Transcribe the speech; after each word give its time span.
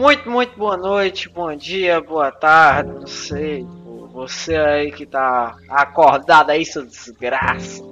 Muito, 0.00 0.30
muito 0.30 0.56
boa 0.56 0.78
noite, 0.78 1.28
bom 1.28 1.54
dia, 1.54 2.00
boa 2.00 2.32
tarde, 2.32 2.90
não 2.90 3.06
sei. 3.06 3.66
Você 4.14 4.56
aí 4.56 4.90
que 4.90 5.04
tá 5.04 5.54
acordado 5.68 6.48
aí, 6.48 6.64
sua 6.64 6.86
desgraça. 6.86 7.82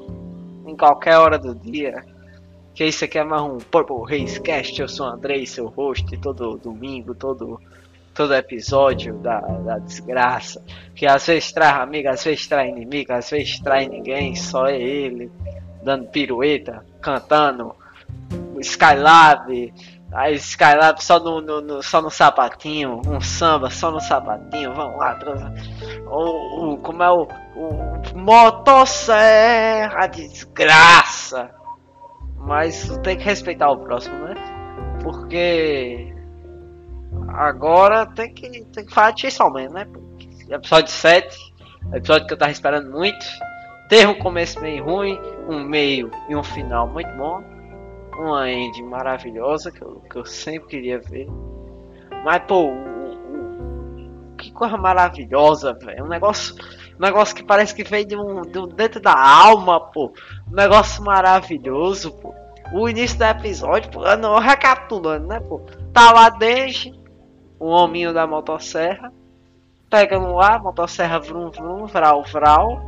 Em 0.66 0.74
qualquer 0.74 1.18
hora 1.18 1.38
do 1.38 1.54
dia. 1.54 2.02
Que 2.74 2.86
isso 2.86 3.04
aqui 3.04 3.18
é 3.18 3.24
mais 3.24 3.42
um 3.42 3.58
Purple 3.58 4.04
Race 4.08 4.40
Cast. 4.40 4.80
Eu 4.80 4.88
sou 4.88 5.06
o 5.06 5.10
Andrei, 5.10 5.44
seu 5.44 5.66
host, 5.66 6.16
todo 6.16 6.56
domingo, 6.56 7.14
todo, 7.14 7.60
todo 8.14 8.34
episódio 8.34 9.12
da, 9.18 9.40
da 9.40 9.78
desgraça. 9.78 10.64
Que 10.94 11.04
às 11.04 11.26
vezes 11.26 11.52
traz 11.52 11.76
amigo, 11.76 12.08
às 12.08 12.24
vezes 12.24 12.46
traz 12.46 12.70
inimigo, 12.70 13.12
às 13.12 13.28
vezes 13.28 13.60
traz 13.60 13.86
ninguém, 13.86 14.34
só 14.34 14.66
é 14.66 14.80
ele. 14.80 15.30
Dando 15.82 16.06
pirueta, 16.06 16.82
cantando 17.02 17.76
Skylab 18.60 19.72
Aí 20.12 20.34
Skylab 20.36 21.02
só 21.02 21.20
no, 21.20 21.40
no, 21.40 21.60
no, 21.60 21.82
só 21.82 22.00
no 22.00 22.10
sapatinho, 22.10 23.02
um 23.06 23.20
samba 23.20 23.68
só 23.68 23.90
no 23.90 24.00
sapatinho, 24.00 24.72
vamos 24.74 24.98
lá, 24.98 25.14
trans... 25.16 25.42
o, 26.06 26.72
o, 26.72 26.78
como 26.78 27.02
é 27.02 27.10
o, 27.10 27.28
o 27.54 28.18
motosserra, 28.18 30.06
desgraça. 30.06 31.50
Mas 32.38 32.88
tem 33.02 33.18
que 33.18 33.24
respeitar 33.24 33.70
o 33.70 33.76
próximo, 33.76 34.16
né? 34.24 34.34
Porque 35.02 36.14
agora 37.34 38.06
tem 38.06 38.32
que, 38.32 38.64
tem 38.64 38.86
que 38.86 38.94
falar 38.94 39.10
disso 39.10 39.42
ao 39.42 39.52
menos, 39.52 39.74
né? 39.74 39.86
Episódio 40.48 40.90
7, 40.90 41.36
episódio 41.92 42.26
que 42.26 42.32
eu 42.32 42.38
tava 42.38 42.50
esperando 42.50 42.90
muito. 42.90 43.26
Teve 43.90 44.06
um 44.06 44.18
começo 44.18 44.58
meio 44.60 44.82
ruim, 44.84 45.20
um 45.46 45.62
meio 45.62 46.10
e 46.30 46.34
um 46.34 46.42
final 46.42 46.88
muito 46.88 47.10
bom 47.14 47.57
uma 48.18 48.50
ending 48.50 48.82
maravilhosa 48.82 49.70
que 49.70 49.80
eu, 49.82 50.02
que 50.10 50.16
eu 50.16 50.24
sempre 50.24 50.68
queria 50.68 50.98
ver. 50.98 51.28
Mas, 52.24 52.42
pô, 52.46 52.64
o, 52.64 54.32
o, 54.32 54.36
que 54.36 54.52
coisa 54.52 54.76
maravilhosa, 54.76 55.72
velho. 55.74 56.04
Um 56.04 56.08
negócio, 56.08 56.54
um 56.98 57.00
negócio 57.00 57.34
que 57.34 57.44
parece 57.44 57.74
que 57.74 57.84
veio 57.84 58.06
de 58.06 58.16
um, 58.16 58.42
de 58.42 58.58
um, 58.58 58.66
dentro 58.66 59.00
da 59.00 59.14
alma, 59.14 59.80
pô. 59.80 60.12
Um 60.50 60.54
negócio 60.54 61.02
maravilhoso, 61.02 62.12
pô. 62.12 62.34
O 62.72 62.88
início 62.88 63.16
do 63.16 63.24
episódio, 63.24 63.90
pô, 63.90 64.00
não, 64.16 64.38
recapitulando, 64.38 65.28
né, 65.28 65.40
pô. 65.40 65.60
Tá 65.92 66.12
lá 66.12 66.28
desde 66.28 66.92
o 67.58 67.68
hominho 67.68 68.12
da 68.12 68.26
motosserra. 68.26 69.12
Pega 69.88 70.18
no 70.18 70.38
ar, 70.40 70.60
motosserra 70.62 71.18
vrum 71.18 71.50
vrum, 71.50 71.86
vral 71.86 72.22
vral. 72.24 72.82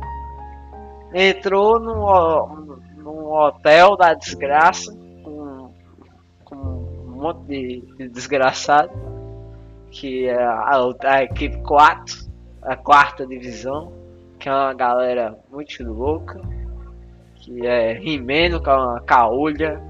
Entrou 1.13 1.79
no, 1.79 2.77
num 2.97 3.33
hotel 3.33 3.97
da 3.97 4.13
desgraça 4.13 5.00
monte 7.21 7.45
de, 7.45 7.81
de 7.97 8.09
desgraçado, 8.09 8.91
que 9.91 10.27
é 10.27 10.43
a, 10.43 10.79
a, 11.03 11.23
equipe 11.23 11.57
4, 11.61 12.27
a 12.63 12.75
quarta 12.75 13.27
divisão, 13.27 13.93
que 14.39 14.49
é 14.49 14.51
uma 14.51 14.73
galera 14.73 15.37
muito 15.51 15.83
louca, 15.83 16.41
que 17.35 17.65
é 17.65 17.93
Rimeno, 17.93 18.61
que 18.61 18.69
é 18.69 18.73
uma 18.73 19.01
caolha, 19.01 19.81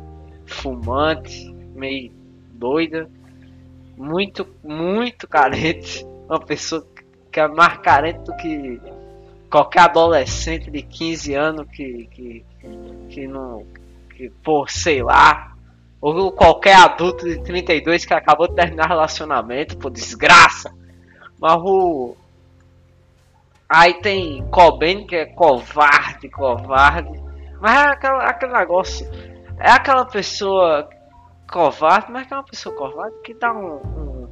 fumante, 0.45 1.53
meio 1.73 2.11
doida, 2.53 3.09
muito, 3.97 4.47
muito 4.63 5.27
carente, 5.27 6.05
uma 6.27 6.39
pessoa 6.39 6.85
que 7.31 7.39
é 7.39 7.47
mais 7.47 7.77
carente 7.77 8.19
do 8.23 8.35
que 8.35 8.81
qualquer 9.49 9.81
adolescente 9.81 10.69
de 10.69 10.81
15 10.81 11.33
anos 11.33 11.67
que, 11.71 12.07
que, 12.07 12.45
que 13.09 13.27
não, 13.27 13.65
que 14.15 14.29
por 14.43 14.69
sei 14.69 15.01
lá, 15.03 15.50
ou 16.01 16.31
qualquer 16.31 16.75
adulto 16.75 17.25
de 17.25 17.43
32 17.43 18.05
que 18.05 18.13
acabou 18.13 18.47
de 18.47 18.55
terminar 18.55 18.87
relacionamento, 18.87 19.77
por 19.77 19.91
desgraça. 19.91 20.73
Mas 21.39 21.61
o. 21.61 22.15
Aí 23.69 23.93
tem 24.01 24.43
Cobain 24.49 25.05
que 25.05 25.15
é 25.15 25.25
covarde, 25.27 26.27
covarde. 26.29 27.21
Mas 27.61 27.71
é 27.71 27.87
aquela, 27.89 28.23
aquele 28.23 28.53
negócio. 28.53 29.07
É 29.59 29.69
aquela 29.69 30.03
pessoa 30.05 30.89
covarde, 31.49 32.11
mas 32.11 32.29
é 32.31 32.35
uma 32.35 32.43
pessoa 32.43 32.75
covarde 32.75 33.15
que 33.23 33.35
dá 33.35 33.53
um, 33.53 33.75
um, 33.75 34.27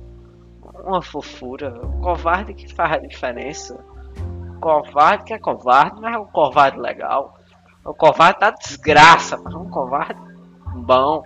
uma 0.83 1.01
fofura. 1.03 1.79
Um 1.85 2.01
covarde 2.01 2.55
que 2.55 2.73
faz 2.73 2.93
a 2.93 2.97
diferença. 2.97 3.79
Covarde 4.59 5.25
que 5.25 5.33
é 5.33 5.39
covarde, 5.39 6.01
mas 6.01 6.15
é 6.15 6.17
um 6.17 6.25
covarde 6.25 6.79
legal. 6.79 7.35
O 7.85 7.93
covarde 7.93 8.39
da 8.39 8.49
desgraça, 8.49 9.37
mas 9.37 9.53
é 9.53 9.57
um 9.57 9.69
covarde 9.69 10.19
bom. 10.73 11.23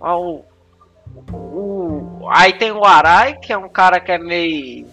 O, 0.00 0.42
o, 1.32 2.28
aí 2.30 2.54
tem 2.54 2.72
o 2.72 2.84
Arai, 2.84 3.34
que 3.34 3.52
é 3.52 3.58
um 3.58 3.68
cara 3.68 4.00
que 4.00 4.10
é 4.10 4.18
meio. 4.18 4.86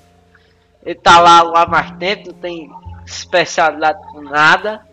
Ele 0.84 0.95
tá 0.95 1.19
lá, 1.19 1.41
lá 1.41 1.66
mais 1.66 1.91
tempo, 1.97 2.28
não 2.28 2.40
tem 2.40 2.69
especialidade 3.06 4.00
com 4.12 4.22
nada. 4.22 4.85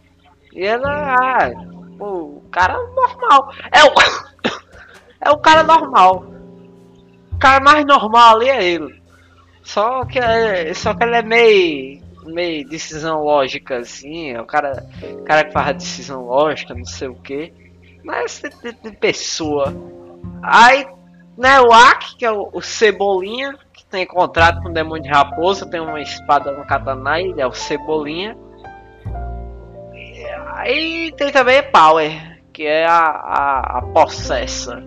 E 0.52 0.60
ele 0.60 0.84
é. 0.86 1.54
o 1.98 2.42
cara 2.50 2.78
normal. 2.94 3.50
É 3.72 3.84
o. 3.84 3.92
é 5.20 5.30
o 5.30 5.38
cara 5.38 5.62
normal. 5.62 6.24
O 7.32 7.38
cara 7.38 7.62
mais 7.62 7.84
normal 7.84 8.36
ali 8.36 8.48
é 8.48 8.64
ele. 8.64 9.02
Só 9.62 10.04
que, 10.04 10.18
é, 10.18 10.72
só 10.74 10.94
que 10.94 11.02
ele 11.02 11.16
é 11.16 11.22
meio. 11.22 12.02
meio 12.26 12.68
decisão 12.68 13.24
lógica 13.24 13.78
assim. 13.78 14.32
É 14.32 14.40
o 14.40 14.46
cara, 14.46 14.86
o 15.02 15.24
cara 15.24 15.44
que 15.44 15.52
faz 15.52 15.76
decisão 15.76 16.26
lógica, 16.26 16.74
não 16.74 16.84
sei 16.84 17.08
o 17.08 17.14
que. 17.14 17.52
Mas 18.04 18.40
de, 18.40 18.50
de, 18.72 18.90
de 18.90 18.96
pessoa 18.96 19.72
Aí, 20.46 20.86
né, 21.38 21.58
o 21.60 21.72
Aki, 21.72 22.18
que 22.18 22.24
é 22.26 22.30
o, 22.30 22.50
o, 22.52 22.60
Cebolinha, 22.60 23.56
que 23.72 23.84
tem 23.86 24.06
contrato 24.06 24.60
com 24.62 24.68
o 24.68 24.72
Demônio 24.72 25.02
de 25.02 25.08
Raposa, 25.08 25.66
tem 25.66 25.80
uma 25.80 26.00
espada 26.00 26.52
no 26.52 26.66
katana, 26.66 27.18
ele 27.18 27.40
é 27.40 27.46
o 27.46 27.52
Cebolinha. 27.52 28.36
E 29.94 30.24
aí 30.54 31.12
tem 31.16 31.32
também 31.32 31.62
Power, 31.70 32.40
que 32.52 32.66
é 32.66 32.86
a, 32.86 33.00
a, 33.00 33.78
a 33.78 33.82
Possessa, 33.82 34.82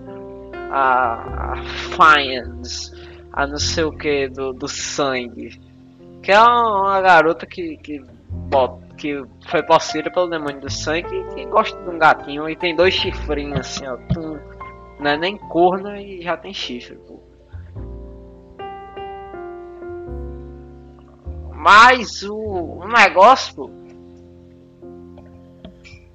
a, 0.70 1.54
a 1.54 1.56
Fiends, 1.64 2.94
a 3.34 3.48
não 3.48 3.58
sei 3.58 3.84
o 3.84 3.92
que 3.92 4.30
do, 4.30 4.54
do 4.54 4.68
sangue. 4.68 5.60
Que 6.22 6.32
é 6.32 6.40
uma, 6.40 6.82
uma 6.82 7.02
garota 7.02 7.48
que, 7.48 7.78
que, 7.78 8.04
que 8.96 9.26
foi 9.50 9.64
possuída 9.64 10.12
pelo 10.12 10.30
demônio 10.30 10.62
do 10.62 10.70
sangue 10.70 11.16
e 11.16 11.36
que 11.36 11.46
gosta 11.46 11.82
de 11.82 11.90
um 11.90 11.98
gatinho 11.98 12.48
e 12.48 12.56
tem 12.56 12.76
dois 12.76 12.94
chifrinhos 12.94 13.60
assim, 13.60 13.88
ó. 13.88 13.98
Tum, 14.14 14.38
não 15.00 15.12
é 15.12 15.18
nem 15.18 15.38
corna 15.38 16.02
e 16.02 16.22
já 16.22 16.36
tem 16.36 16.54
chifre, 16.54 16.96
pô. 16.96 17.20
Mas 21.54 22.24
o, 22.24 22.36
o 22.36 22.88
negócio, 22.88 23.56
pô. 23.56 23.70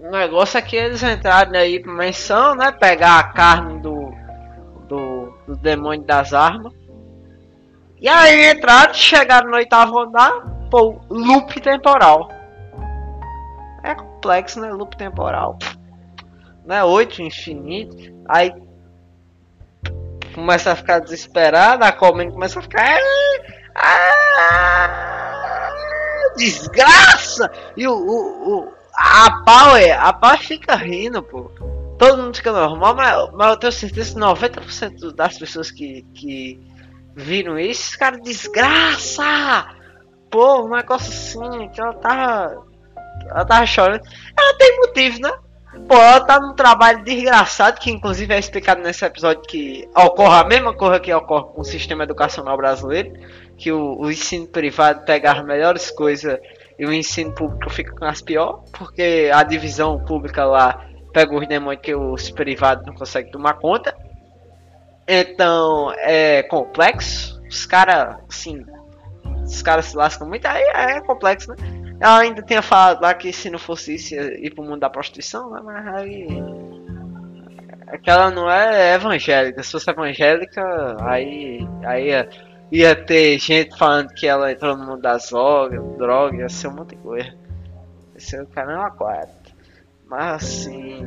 O 0.01 0.11
negócio 0.11 0.59
é 0.59 0.63
que 0.63 0.75
eles 0.75 1.03
entraram 1.03 1.53
aí 1.53 1.79
pra 1.79 1.93
menção, 1.93 2.55
né? 2.57 2.73
Pegar 2.73 3.19
a 3.19 3.33
carne 3.33 3.79
do, 3.81 4.13
do, 4.89 5.33
do 5.47 5.57
demônio 5.57 6.03
das 6.05 6.33
armas. 6.33 6.73
E 8.01 8.09
aí 8.09 8.51
entraram, 8.51 8.93
chegaram 8.95 9.49
no 9.49 9.57
oitavo 9.57 9.99
andar, 10.01 10.33
pô, 10.71 11.01
loop 11.09 11.61
temporal. 11.61 12.29
É 13.85 13.95
complexo, 13.95 14.61
né? 14.61 14.73
Loop 14.73 14.97
temporal. 14.97 15.57
Né? 16.65 16.83
Oito 16.83 17.23
infinito. 17.23 17.97
Aí 18.29 18.53
começa 20.33 20.73
a 20.73 20.77
ficar 20.77 21.01
desesperada, 21.01 21.87
a 21.87 21.93
começa 21.93 22.59
a 22.59 22.63
ficar. 22.63 22.99
Desgraça! 26.37 27.51
E 27.77 27.87
o, 27.87 27.93
o, 27.93 28.59
o, 28.59 28.73
a 28.95 29.43
Power, 29.45 30.01
a 30.01 30.13
Power 30.13 30.39
fica 30.39 30.75
rindo, 30.75 31.23
pô. 31.23 31.51
Todo 31.99 32.23
mundo 32.23 32.37
fica 32.37 32.53
normal, 32.53 32.95
mas, 32.95 33.31
mas 33.33 33.51
eu 33.51 33.57
tenho 33.57 33.73
certeza 33.73 34.15
que 34.15 34.21
90% 34.21 35.15
das 35.15 35.39
pessoas 35.39 35.71
que, 35.71 36.03
que 36.15 36.61
viram 37.15 37.59
isso, 37.59 37.99
cara, 37.99 38.19
desgraça! 38.19 39.69
Pô, 40.31 40.65
um 40.65 40.71
negócio 40.71 41.13
assim, 41.13 41.69
que 41.69 41.81
ela 41.81 41.95
tava. 41.95 42.67
Ela 43.29 43.45
tava 43.45 43.67
chorando. 43.67 44.03
Ela 44.37 44.59
tem 44.59 44.79
motivo, 44.79 45.21
né? 45.21 45.31
Pô, 45.89 45.95
ela 45.95 46.21
tá 46.21 46.39
num 46.39 46.55
trabalho 46.55 47.03
desgraçado, 47.03 47.81
que 47.81 47.91
inclusive 47.91 48.35
é 48.35 48.39
explicado 48.39 48.83
nesse 48.83 49.05
episódio 49.05 49.43
que 49.43 49.89
ocorre 49.97 50.41
a 50.41 50.45
mesma 50.45 50.75
coisa 50.75 51.01
que 51.01 51.13
ocorre 51.13 51.55
com 51.55 51.63
o 51.63 51.65
sistema 51.65 52.05
educacional 52.05 52.57
brasileiro, 52.59 53.13
que 53.57 53.73
o, 53.73 53.99
o 53.99 54.11
ensino 54.11 54.47
privado 54.47 55.05
pega 55.07 55.33
as 55.33 55.43
melhores 55.43 55.91
coisas 55.91 56.39
e 56.79 56.85
o 56.85 56.93
ensino 56.93 57.35
público 57.35 57.71
fica 57.71 57.95
com 57.95 58.05
as 58.05 58.21
piores, 58.21 58.71
porque 58.71 59.31
a 59.33 59.43
divisão 59.43 60.05
pública 60.05 60.45
lá 60.45 60.87
pega 61.13 61.35
os 61.35 61.49
demônios 61.49 61.83
que 61.83 61.95
os 61.95 62.31
privados 62.31 62.87
não 62.87 62.95
conseguem 62.95 63.33
tomar 63.33 63.55
conta. 63.55 63.97
Então 65.09 65.93
é 65.99 66.43
complexo. 66.43 67.41
Os 67.49 67.67
caras, 67.67 68.17
assim, 68.29 68.65
os 69.45 69.63
caras 69.63 69.87
se 69.87 69.97
lascam 69.97 70.29
muito, 70.29 70.47
aí 70.47 70.63
é 70.63 71.01
complexo, 71.01 71.51
né? 71.51 71.82
Ela 72.03 72.19
ainda 72.19 72.43
tinha 72.43 72.61
falado 72.61 73.01
lá 73.01 73.15
que 73.15 73.33
se 73.33 73.49
não 73.49 73.61
fosse 73.61 73.95
isso 73.95 74.17
ia 74.17 74.45
ir 74.45 74.53
pro 74.53 74.65
mundo 74.65 74.81
da 74.81 74.91
prostituição, 74.91 75.53
né? 75.53 75.61
Mas 75.65 75.87
aí. 75.87 76.27
É 77.87 77.97
que 77.97 78.11
ela 78.11 78.29
não 78.29 78.51
é 78.51 78.95
evangélica. 78.95 79.63
Se 79.63 79.71
fosse 79.71 79.89
evangélica, 79.89 80.97
aí, 81.01 81.65
aí 81.85 82.09
ia, 82.09 82.29
ia 82.73 82.97
ter 82.97 83.39
gente 83.39 83.79
falando 83.79 84.13
que 84.15 84.27
ela 84.27 84.51
entrou 84.51 84.77
no 84.77 84.85
mundo 84.85 85.01
das 85.01 85.29
drogas, 85.29 85.81
drogas, 85.97 86.41
ia 86.41 86.49
ser 86.49 86.69
um 86.69 86.75
monte 86.75 86.97
de 86.97 87.03
coisa. 87.03 87.29
Ia 88.15 88.21
ser 88.21 88.43
o 88.43 88.47
canal 88.49 88.91
4. 88.97 89.55
Mas 90.07 90.43
assim. 90.43 91.07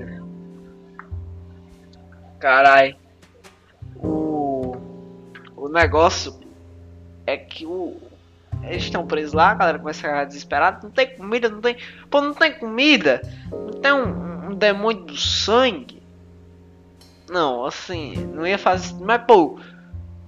Carai. 2.39 2.95
O. 3.97 4.77
O 5.57 5.67
negócio 5.67 6.39
é 7.27 7.35
que 7.35 7.65
o. 7.65 7.97
Eles 8.67 8.83
estão 8.83 9.05
presos 9.05 9.33
lá, 9.33 9.51
a 9.51 9.55
galera 9.55 9.79
começa 9.79 10.07
a 10.07 10.09
ficar 10.09 10.25
desesperada. 10.25 10.79
Não 10.83 10.91
tem 10.91 11.15
comida, 11.15 11.49
não 11.49 11.61
tem. 11.61 11.77
Pô, 12.09 12.21
não 12.21 12.33
tem 12.33 12.53
comida. 12.53 13.21
Não 13.51 13.81
tem 13.81 13.93
um, 13.93 14.49
um 14.49 14.55
demônio 14.55 15.03
do 15.03 15.17
sangue. 15.17 16.01
Não, 17.29 17.65
assim, 17.65 18.15
não 18.33 18.45
ia 18.45 18.57
fazer. 18.57 18.95
Mas, 19.03 19.23
pô, 19.23 19.59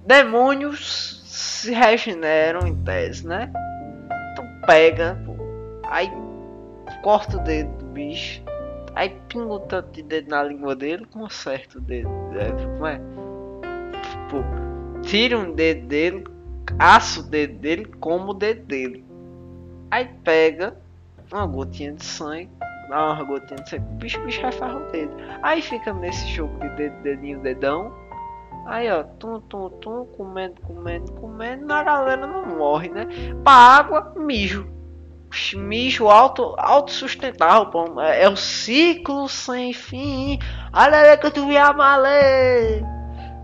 demônios 0.04 1.22
se 1.24 1.72
regeneram 1.72 2.66
em 2.66 2.74
tese, 2.82 3.26
né? 3.26 3.50
Então 4.32 4.44
pega, 4.66 5.20
pô, 5.24 5.36
aí 5.84 6.10
corta 7.02 7.36
o 7.36 7.44
dedo 7.44 7.70
do 7.78 7.84
bicho, 7.86 8.42
aí 8.94 9.10
pinga 9.28 9.52
o 9.52 9.60
tanto 9.60 9.90
de 9.92 10.02
dedo 10.02 10.30
na 10.30 10.42
língua 10.42 10.74
dele, 10.74 11.04
conserta 11.06 11.78
o 11.78 11.80
dedo 11.80 12.08
como 12.08 12.86
é? 12.86 13.00
Pô, 14.30 14.42
tira 15.02 15.38
um 15.38 15.52
dedo 15.52 15.86
dele, 15.86 16.24
assa 16.78 17.20
o 17.20 17.22
dedo 17.22 17.58
dele, 17.58 17.84
como 18.00 18.30
o 18.30 18.34
dedo 18.34 18.64
dele. 18.66 19.04
Aí 19.90 20.06
pega 20.24 20.76
uma 21.32 21.46
gotinha 21.46 21.92
de 21.92 22.04
sangue, 22.04 22.50
dá 22.88 23.12
uma 23.12 23.24
gotinha 23.24 23.60
de 23.62 23.70
sangue, 23.70 23.84
bicho, 23.94 24.20
bicho 24.20 24.40
refarra 24.40 24.76
o 24.76 24.90
dedo. 24.90 25.14
Aí 25.42 25.62
fica 25.62 25.92
nesse 25.92 26.26
jogo 26.28 26.58
de 26.60 26.68
dedo, 26.70 27.02
dedinho, 27.02 27.40
dedão. 27.40 27.92
Aí 28.66 28.90
ó, 28.90 29.02
tum, 29.02 29.40
tum, 29.40 29.70
tum, 29.80 30.04
comendo, 30.16 30.60
comendo, 30.60 31.12
comendo, 31.12 31.72
a 31.72 31.82
galera 31.82 32.26
não 32.26 32.44
morre, 32.56 32.90
né? 32.90 33.06
Pra 33.42 33.52
água, 33.52 34.12
mijo. 34.16 34.68
Mijo 35.54 36.08
alto, 36.08 36.54
autossustentável, 36.58 37.66
pô. 37.70 38.00
É, 38.00 38.24
é 38.24 38.28
o 38.28 38.36
ciclo 38.36 39.28
sem 39.28 39.72
fim. 39.72 40.38
Olha 40.72 41.16
que 41.16 41.30
tu 41.30 41.50
ia 41.50 41.72
malê. 41.72 42.82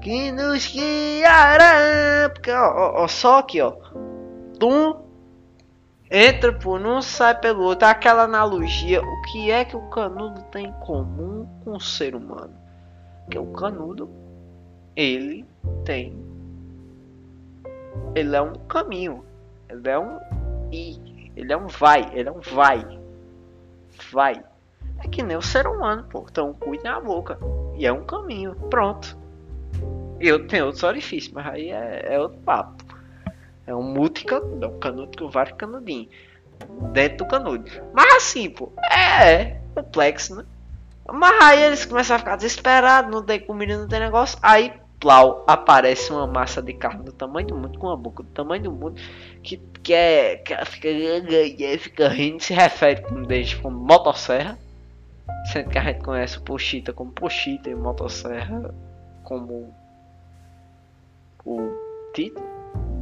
Que 0.04 0.30
nos 0.30 0.66
guiará. 0.70 2.28
Porque, 2.28 2.50
ó, 2.50 3.02
ó, 3.02 3.08
só 3.08 3.38
aqui, 3.38 3.62
ó. 3.62 3.72
Tum, 4.60 5.00
entra 6.10 6.52
por 6.52 6.78
um, 6.78 7.00
sai 7.00 7.40
pelo 7.40 7.62
outro. 7.62 7.88
Aquela 7.88 8.24
analogia. 8.24 9.00
O 9.00 9.22
que 9.22 9.50
é 9.50 9.64
que 9.64 9.74
o 9.74 9.88
canudo 9.88 10.42
tem 10.52 10.66
em 10.66 10.72
comum 10.72 11.48
com 11.64 11.72
o 11.72 11.80
ser 11.80 12.14
humano? 12.14 12.52
Que 13.30 13.38
o 13.38 13.46
canudo, 13.46 14.10
ele 14.94 15.46
tem. 15.86 16.14
Ele 18.14 18.36
é 18.36 18.42
um 18.42 18.52
caminho. 18.66 19.24
Ele 19.70 19.88
é 19.88 19.98
um 19.98 20.18
i. 20.70 21.32
Ele 21.34 21.50
é 21.50 21.56
um 21.56 21.66
vai. 21.66 22.10
Ele 22.12 22.28
é 22.28 22.32
um 22.32 22.40
vai. 22.40 22.86
Vai. 24.12 24.44
É 25.02 25.08
que 25.08 25.22
nem 25.22 25.38
o 25.38 25.42
ser 25.42 25.66
humano, 25.66 26.04
pô. 26.10 26.26
Então 26.30 26.52
cuide 26.52 26.84
na 26.84 27.00
boca. 27.00 27.38
E 27.78 27.86
é 27.86 27.92
um 27.92 28.04
caminho. 28.04 28.54
Pronto. 28.68 29.23
Eu 30.26 30.46
tenho 30.46 30.66
outros 30.66 30.82
orifícios, 30.82 31.32
mas 31.32 31.46
aí 31.46 31.70
é, 31.70 32.14
é 32.14 32.20
outro 32.20 32.38
papo. 32.38 32.84
É 33.66 33.74
um 33.74 33.82
multicanudo, 33.82 34.64
é 34.64 34.68
um 34.68 34.78
canudo 34.78 35.18
com 35.18 35.28
vários 35.28 35.56
canudinhos 35.56 36.08
dentro 36.92 37.18
do 37.18 37.26
canudo. 37.26 37.70
Mas 37.92 38.14
assim, 38.16 38.50
pô, 38.50 38.72
é 38.90 39.58
complexo, 39.74 40.36
né? 40.36 40.44
Mas 41.12 41.42
aí 41.42 41.62
eles 41.62 41.84
começam 41.84 42.16
a 42.16 42.18
ficar 42.18 42.36
desesperados, 42.36 43.10
não 43.10 43.22
tem 43.22 43.40
comida, 43.40 43.76
não 43.76 43.88
tem 43.88 44.00
negócio. 44.00 44.38
Aí, 44.42 44.72
plau, 44.98 45.44
aparece 45.46 46.10
uma 46.10 46.26
massa 46.26 46.62
de 46.62 46.72
carne 46.72 47.04
do 47.04 47.12
tamanho 47.12 47.46
do 47.48 47.56
mundo, 47.56 47.78
com 47.78 47.88
uma 47.88 47.96
boca 47.96 48.22
do 48.22 48.28
tamanho 48.30 48.62
do 48.62 48.72
mundo, 48.72 49.00
que, 49.42 49.58
que, 49.82 49.92
é, 49.92 50.36
que 50.36 50.54
fica, 50.64 50.88
fica 51.78 52.08
rindo, 52.08 52.42
se 52.42 52.54
refere 52.54 53.02
como 53.02 53.26
desde 53.26 53.56
como 53.56 53.78
motosserra. 53.78 54.58
Sendo 55.52 55.68
que 55.68 55.78
a 55.78 55.82
gente 55.82 56.02
conhece 56.02 56.38
o 56.38 56.42
Pochita 56.42 56.92
como 56.92 57.12
Pochita 57.12 57.68
e 57.68 57.74
motosserra 57.74 58.74
como 59.24 59.74
o 61.44 61.70
título, 62.14 62.46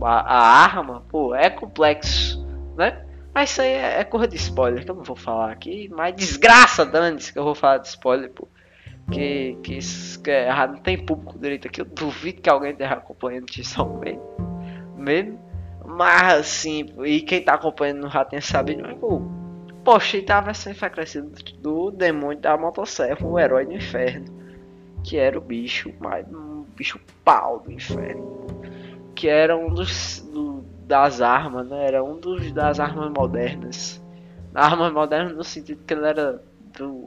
a, 0.03 0.21
a 0.21 0.65
arma, 0.65 1.05
pô, 1.09 1.35
é 1.35 1.49
complexo, 1.51 2.45
né? 2.77 3.05
Mas 3.35 3.51
isso 3.51 3.63
aí 3.63 3.73
é, 3.73 4.01
é 4.01 4.05
coisa 4.05 4.29
de 4.29 4.37
spoiler 4.37 4.85
que 4.85 4.91
eu 4.91 4.95
não 4.95 5.03
vou 5.03 5.17
falar 5.17 5.51
aqui. 5.51 5.89
Mas 5.91 6.15
desgraça, 6.15 6.85
Dantes, 6.85 7.31
que 7.31 7.39
eu 7.39 7.45
vou 7.45 7.55
falar 7.55 7.79
de 7.79 7.89
spoiler, 7.89 8.31
pô. 8.31 8.47
Que, 9.11 9.59
que, 9.63 9.79
que 10.23 10.31
é 10.31 10.47
errado, 10.47 10.75
não 10.75 10.83
tem 10.83 10.99
público 10.99 11.39
direito 11.39 11.67
aqui. 11.67 11.81
Eu 11.81 11.85
duvido 11.85 12.41
que 12.41 12.49
alguém 12.49 12.73
esteja 12.73 12.95
acompanhando 12.95 13.49
isso 13.51 13.85
mesmo. 13.99 14.23
mesmo. 14.97 15.39
Mas 15.85 16.41
assim, 16.41 16.87
e 17.05 17.21
quem 17.21 17.43
tá 17.43 17.55
acompanhando 17.55 18.09
já 18.09 18.25
tem 18.25 18.41
sabido, 18.41 18.83
mas 18.83 18.99
pô. 18.99 19.23
Poxa, 19.85 20.17
e 20.17 20.23
tava 20.23 20.55
sendo 20.55 20.75
enfraquecido 20.75 21.33
do 21.59 21.91
demônio 21.91 22.39
da 22.39 22.57
motosserra, 22.57 23.27
o 23.27 23.39
herói 23.39 23.67
do 23.67 23.73
inferno. 23.73 24.27
Que 25.03 25.17
era 25.17 25.37
o 25.37 25.41
bicho, 25.41 25.93
mais 25.99 26.25
bicho 26.77 27.01
pau 27.25 27.61
do 27.61 27.73
inferno. 27.73 28.47
Que 29.15 29.29
era 29.29 29.57
um 29.57 29.73
dos. 29.73 30.21
Do, 30.33 30.65
das 30.87 31.23
armas, 31.23 31.69
né? 31.69 31.87
Era 31.87 32.05
um 32.05 32.19
dos 32.19 32.53
das 32.53 32.79
armas 32.79 33.11
modernas. 33.11 34.03
Armas 34.55 34.93
modernas 34.93 35.35
no 35.35 35.45
sentido 35.45 35.83
que 35.85 35.95
ele 35.95 36.07
era 36.07 36.43
do 36.77 37.07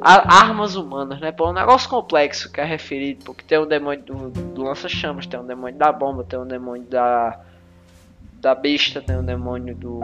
a, 0.00 0.42
armas 0.42 0.76
humanas, 0.76 1.20
né? 1.20 1.32
Pô, 1.32 1.50
um 1.50 1.52
negócio 1.52 1.88
complexo 1.88 2.50
que 2.52 2.60
é 2.60 2.64
referido, 2.64 3.24
porque 3.24 3.44
tem 3.44 3.58
um 3.58 3.66
demônio 3.66 4.02
do, 4.02 4.30
do 4.30 4.62
lança-chamas, 4.62 5.26
tem 5.26 5.40
um 5.40 5.46
demônio 5.46 5.76
da 5.76 5.90
bomba, 5.92 6.24
tem 6.24 6.38
um 6.38 6.46
demônio 6.46 6.84
da 6.84 7.40
da 8.40 8.54
besta, 8.54 9.00
tem 9.00 9.16
um 9.16 9.24
demônio 9.24 9.74
do 9.74 9.98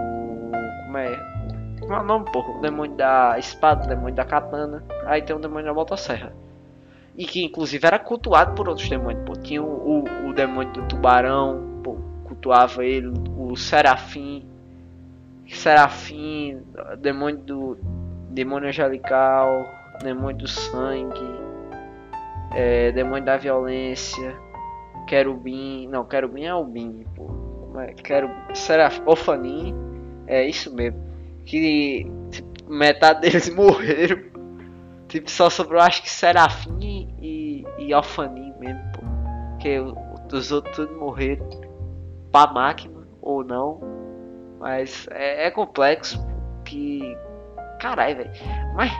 como 0.86 0.98
é? 0.98 1.16
Como 1.80 1.94
é 1.94 2.00
o 2.00 2.04
nome, 2.04 2.30
porra? 2.32 2.58
O 2.58 2.60
demônio 2.60 2.96
da 2.96 3.38
espada, 3.38 3.84
o 3.84 3.88
demônio 3.88 4.14
da 4.14 4.24
katana, 4.24 4.82
aí 5.06 5.22
tem 5.22 5.34
um 5.34 5.40
demônio 5.40 5.66
da 5.66 5.74
motosserra. 5.74 6.32
E 7.16 7.26
que 7.26 7.44
inclusive 7.44 7.86
era 7.86 7.98
cultuado 7.98 8.54
por 8.54 8.68
outros 8.68 8.88
demônios, 8.88 9.22
pô. 9.24 9.32
Tinha 9.34 9.62
o, 9.62 9.66
o, 9.66 10.28
o 10.28 10.32
demônio 10.32 10.72
do 10.72 10.82
tubarão, 10.88 11.80
pô, 11.82 11.96
cultuava 12.24 12.84
ele, 12.84 13.12
o 13.36 13.54
Serafim, 13.56 14.44
Serafim, 15.46 16.62
demônio 16.98 17.38
do 17.38 17.78
demônio 18.30 18.68
angelical, 18.68 19.66
demônio 20.02 20.38
do 20.38 20.48
sangue, 20.48 21.20
é, 22.54 22.90
demônio 22.92 23.24
da 23.24 23.36
violência, 23.36 24.34
querubim, 25.06 25.86
não, 25.88 26.04
querubim 26.04 26.44
é 26.44 26.54
o 26.54 26.64
Bim, 26.64 27.04
pô, 27.14 27.78
é? 27.80 27.92
quero 27.92 28.30
Seraf, 28.54 29.00
Ofanim, 29.06 29.74
é 30.26 30.46
isso 30.46 30.74
mesmo, 30.74 30.98
que 31.44 32.06
metade 32.68 33.20
deles 33.20 33.48
morreram, 33.54 34.18
tipo 35.12 35.30
só 35.30 35.50
sobrou 35.50 35.80
acho 35.80 36.02
que 36.02 36.10
Serafim 36.10 37.14
e, 37.20 37.64
e 37.78 37.94
Ofanim 37.94 38.54
mesmo, 38.58 38.80
pô, 38.92 39.02
que 39.58 39.78
os 39.78 40.50
outros 40.50 40.74
tudo 40.74 40.98
morreram 40.98 41.46
pra 42.32 42.46
máquina 42.46 43.06
ou 43.20 43.44
não. 43.44 43.80
Mas 44.58 45.06
é, 45.10 45.46
é 45.46 45.50
complexo 45.50 46.18
que. 46.64 47.16
Caralho, 47.78 48.16
velho. 48.16 48.30
Mas. 48.74 48.90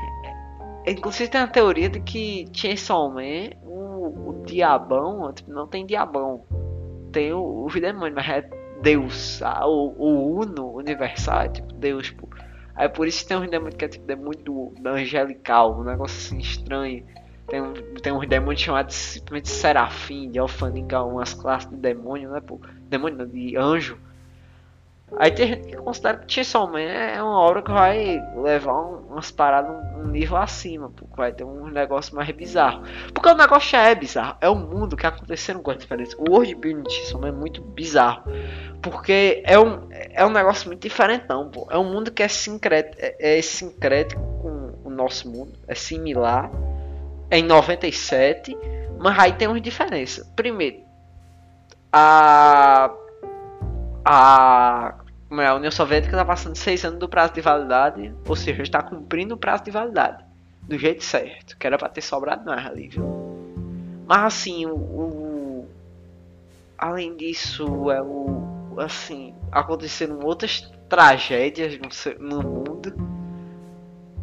É, 0.85 0.91
inclusive 0.91 1.31
tem 1.31 1.41
a 1.41 1.47
teoria 1.47 1.89
de 1.89 2.01
que 2.01 2.47
Chainsaw 2.53 3.09
Man, 3.09 3.51
o, 3.63 4.31
o 4.31 4.43
diabão, 4.45 5.33
tipo, 5.33 5.51
não 5.51 5.67
tem 5.67 5.87
diabão. 5.87 6.45
Tem 7.13 7.33
o, 7.33 7.65
os 7.65 7.73
demônios, 7.73 8.15
mas 8.15 8.29
é 8.29 8.51
Deus. 8.83 9.41
O, 9.65 9.95
o 9.97 10.41
Uno 10.41 10.75
universal 10.75 11.43
é 11.43 11.49
tipo 11.49 11.73
Deus, 11.75 12.11
pô. 12.11 12.29
Aí 12.75 12.89
por 12.89 13.07
isso 13.07 13.27
tem 13.27 13.37
um 13.37 13.47
demônio 13.47 13.77
que 13.77 13.85
é 13.85 13.89
tipo 13.89 14.07
do, 14.07 14.73
do 14.79 14.89
angelical, 14.89 15.79
um 15.79 15.85
negócio 15.85 16.17
assim 16.17 16.39
estranho. 16.39 17.05
Tem, 17.49 17.61
um, 17.61 17.75
tem 17.75 18.13
uns 18.13 18.27
demônios 18.27 18.63
chamados 18.63 18.95
simplesmente 18.95 19.49
Serafim, 19.49 20.31
de 20.31 20.39
Alfanica, 20.39 21.03
umas 21.03 21.35
classes 21.35 21.69
de 21.69 21.77
demônio, 21.77 22.31
né, 22.31 22.41
pô? 22.41 22.61
Demônio 22.89 23.19
não, 23.19 23.27
de 23.27 23.57
anjo. 23.57 23.99
Aí 25.19 25.31
tem 25.31 25.49
gente 25.49 25.69
que 25.69 25.77
considera 25.77 26.19
que 26.19 26.33
Chainsaw 26.33 26.67
Man 26.67 26.81
é 26.81 27.23
uma 27.23 27.39
obra 27.39 27.63
que 27.63 27.71
vai 27.71 28.21
levar 28.37 28.73
umas 28.73 29.31
paradas 29.31 29.71
um, 29.97 30.07
nível 30.07 30.37
acima, 30.37 30.91
pô. 30.91 31.07
Vai 31.17 31.33
ter 31.33 31.45
um 31.45 31.69
negócio 31.69 32.15
mais 32.15 32.31
bizarro. 32.31 32.83
Porque 33.13 33.29
o 33.29 33.35
negócio 33.35 33.71
já 33.71 33.83
é 33.83 33.95
bizarro. 33.95 34.37
É 34.41 34.49
um 34.49 34.59
mundo 34.59 34.97
que 34.97 35.07
aconteceram 35.07 35.63
coisas 35.63 35.83
diferentes. 35.83 36.15
O 36.15 36.31
world 36.31 36.55
building 36.55 36.83
de 36.83 36.95
Chainsaw 36.95 37.21
Man 37.21 37.29
é 37.29 37.33
muito 37.33 37.61
bizarro. 37.61 38.23
Porque 38.81 39.43
é 39.45 39.59
um, 39.59 39.89
é 39.91 40.25
um 40.25 40.31
negócio 40.31 40.67
muito 40.67 40.83
diferentão, 40.83 41.51
pô. 41.51 41.69
É 41.71 41.79
um 41.79 41.85
mundo 41.85 42.11
que 42.11 42.23
é 42.23 42.29
sincrético, 42.29 42.97
é, 42.99 43.39
é 43.39 43.43
sincrético 43.43 44.21
com 44.41 44.73
o 44.85 44.91
nosso 44.91 45.31
mundo. 45.31 45.53
É 45.69 45.75
similar 45.75 46.51
em 47.31 47.43
97, 47.43 48.57
mas 48.99 49.19
aí 49.19 49.33
tem 49.33 49.47
umas 49.47 49.63
diferenças. 49.63 50.27
Primeiro, 50.35 50.81
a 51.93 52.91
a, 54.05 54.95
é, 55.41 55.47
a 55.47 55.55
União 55.55 55.71
Soviética 55.71 56.15
está 56.15 56.25
passando 56.25 56.57
seis 56.57 56.85
anos 56.85 56.99
do 56.99 57.09
prazo 57.09 57.35
de 57.35 57.41
validade, 57.41 58.15
ou 58.27 58.37
seja, 58.37 58.63
está 58.63 58.83
cumprindo 58.83 59.35
o 59.35 59.39
prazo 59.39 59.65
de 59.65 59.71
validade 59.71 60.25
do 60.63 60.79
jeito 60.79 61.03
certo, 61.03 61.57
que 61.57 61.67
era 61.67 61.79
para 61.79 61.89
ter 61.89 62.03
sobrado 62.03 62.45
mais 62.45 62.65
ali, 62.67 62.89
viu? 62.89 63.05
Mas 64.07 64.25
assim, 64.25 64.67
o, 64.67 64.75
o, 64.75 65.69
além 66.79 67.17
disso, 67.17 67.91
é 67.91 68.03
o 68.03 68.79
assim, 68.79 69.35
aconteceram 69.51 70.19
outras 70.21 70.71
tragédias 70.89 71.79
no, 71.79 72.29
no 72.29 72.43
mundo 72.43 72.95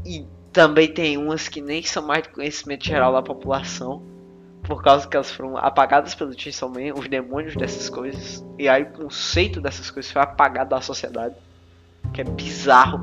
e 0.05 0.25
também 0.51 0.91
tem 0.91 1.17
umas 1.17 1.47
que 1.47 1.61
nem 1.61 1.83
são 1.83 2.05
mais 2.05 2.23
de 2.23 2.29
conhecimento 2.29 2.85
geral 2.85 3.13
da 3.13 3.21
população 3.21 4.01
por 4.69 4.83
causa 4.83 5.07
que 5.07 5.17
elas 5.17 5.31
foram 5.31 5.57
apagadas 5.57 6.13
pelo 6.13 6.39
Chainsaw 6.39 6.69
Man, 6.69 6.93
os 6.95 7.07
demônios 7.07 7.55
dessas 7.55 7.89
coisas. 7.89 8.45
E 8.57 8.69
aí 8.69 8.83
o 8.83 8.91
conceito 8.91 9.59
dessas 9.59 9.89
coisas 9.89 10.11
foi 10.11 10.21
apagado 10.21 10.69
da 10.69 10.79
sociedade. 10.79 11.33
Que 12.13 12.21
é 12.21 12.23
bizarro. 12.23 13.01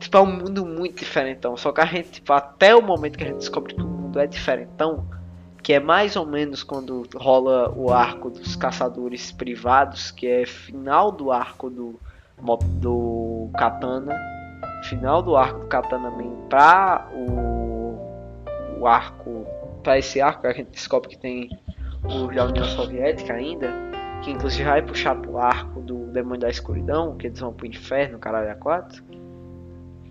Tipo, 0.00 0.16
é 0.16 0.20
um 0.20 0.36
mundo 0.36 0.66
muito 0.66 0.98
diferentão. 0.98 1.56
Só 1.56 1.70
que 1.70 1.80
a 1.80 1.86
gente, 1.86 2.10
tipo, 2.10 2.32
até 2.32 2.74
o 2.74 2.82
momento 2.82 3.16
que 3.16 3.22
a 3.22 3.28
gente 3.28 3.38
descobre 3.38 3.72
que 3.72 3.80
o 3.80 3.86
mundo 3.86 4.18
é 4.18 4.26
diferentão, 4.26 5.06
que 5.62 5.72
é 5.72 5.78
mais 5.78 6.16
ou 6.16 6.26
menos 6.26 6.64
quando 6.64 7.06
rola 7.14 7.70
o 7.70 7.92
arco 7.92 8.28
dos 8.28 8.56
caçadores 8.56 9.30
privados, 9.30 10.10
que 10.10 10.26
é 10.26 10.44
final 10.44 11.12
do 11.12 11.30
arco 11.30 11.70
do, 11.70 12.00
do 12.80 13.48
Katana. 13.56 14.18
Final 14.84 15.22
do 15.22 15.36
arco 15.36 15.60
do 15.60 15.66
Katana 15.66 16.10
Man 16.10 16.48
pra 16.48 17.08
o, 17.12 18.80
o 18.80 18.86
arco 18.88 19.46
para 19.80 19.98
esse 19.98 20.20
arco, 20.20 20.46
a 20.46 20.52
gente 20.52 20.70
descobre 20.70 21.08
que 21.08 21.18
tem 21.18 21.50
o 22.04 22.28
da 22.28 22.46
União 22.46 22.64
Soviética 22.64 23.34
ainda, 23.34 23.72
que 24.22 24.30
inclusive 24.30 24.64
vai 24.64 24.82
puxar 24.82 25.14
pro 25.14 25.38
arco 25.38 25.80
do 25.80 26.06
Demônio 26.06 26.40
da 26.40 26.48
Escuridão, 26.48 27.16
que 27.16 27.26
eles 27.26 27.40
vão 27.40 27.52
pro 27.52 27.66
inferno, 27.66 28.18
caralho, 28.18 28.50
a 28.50 28.54
4. 28.54 29.02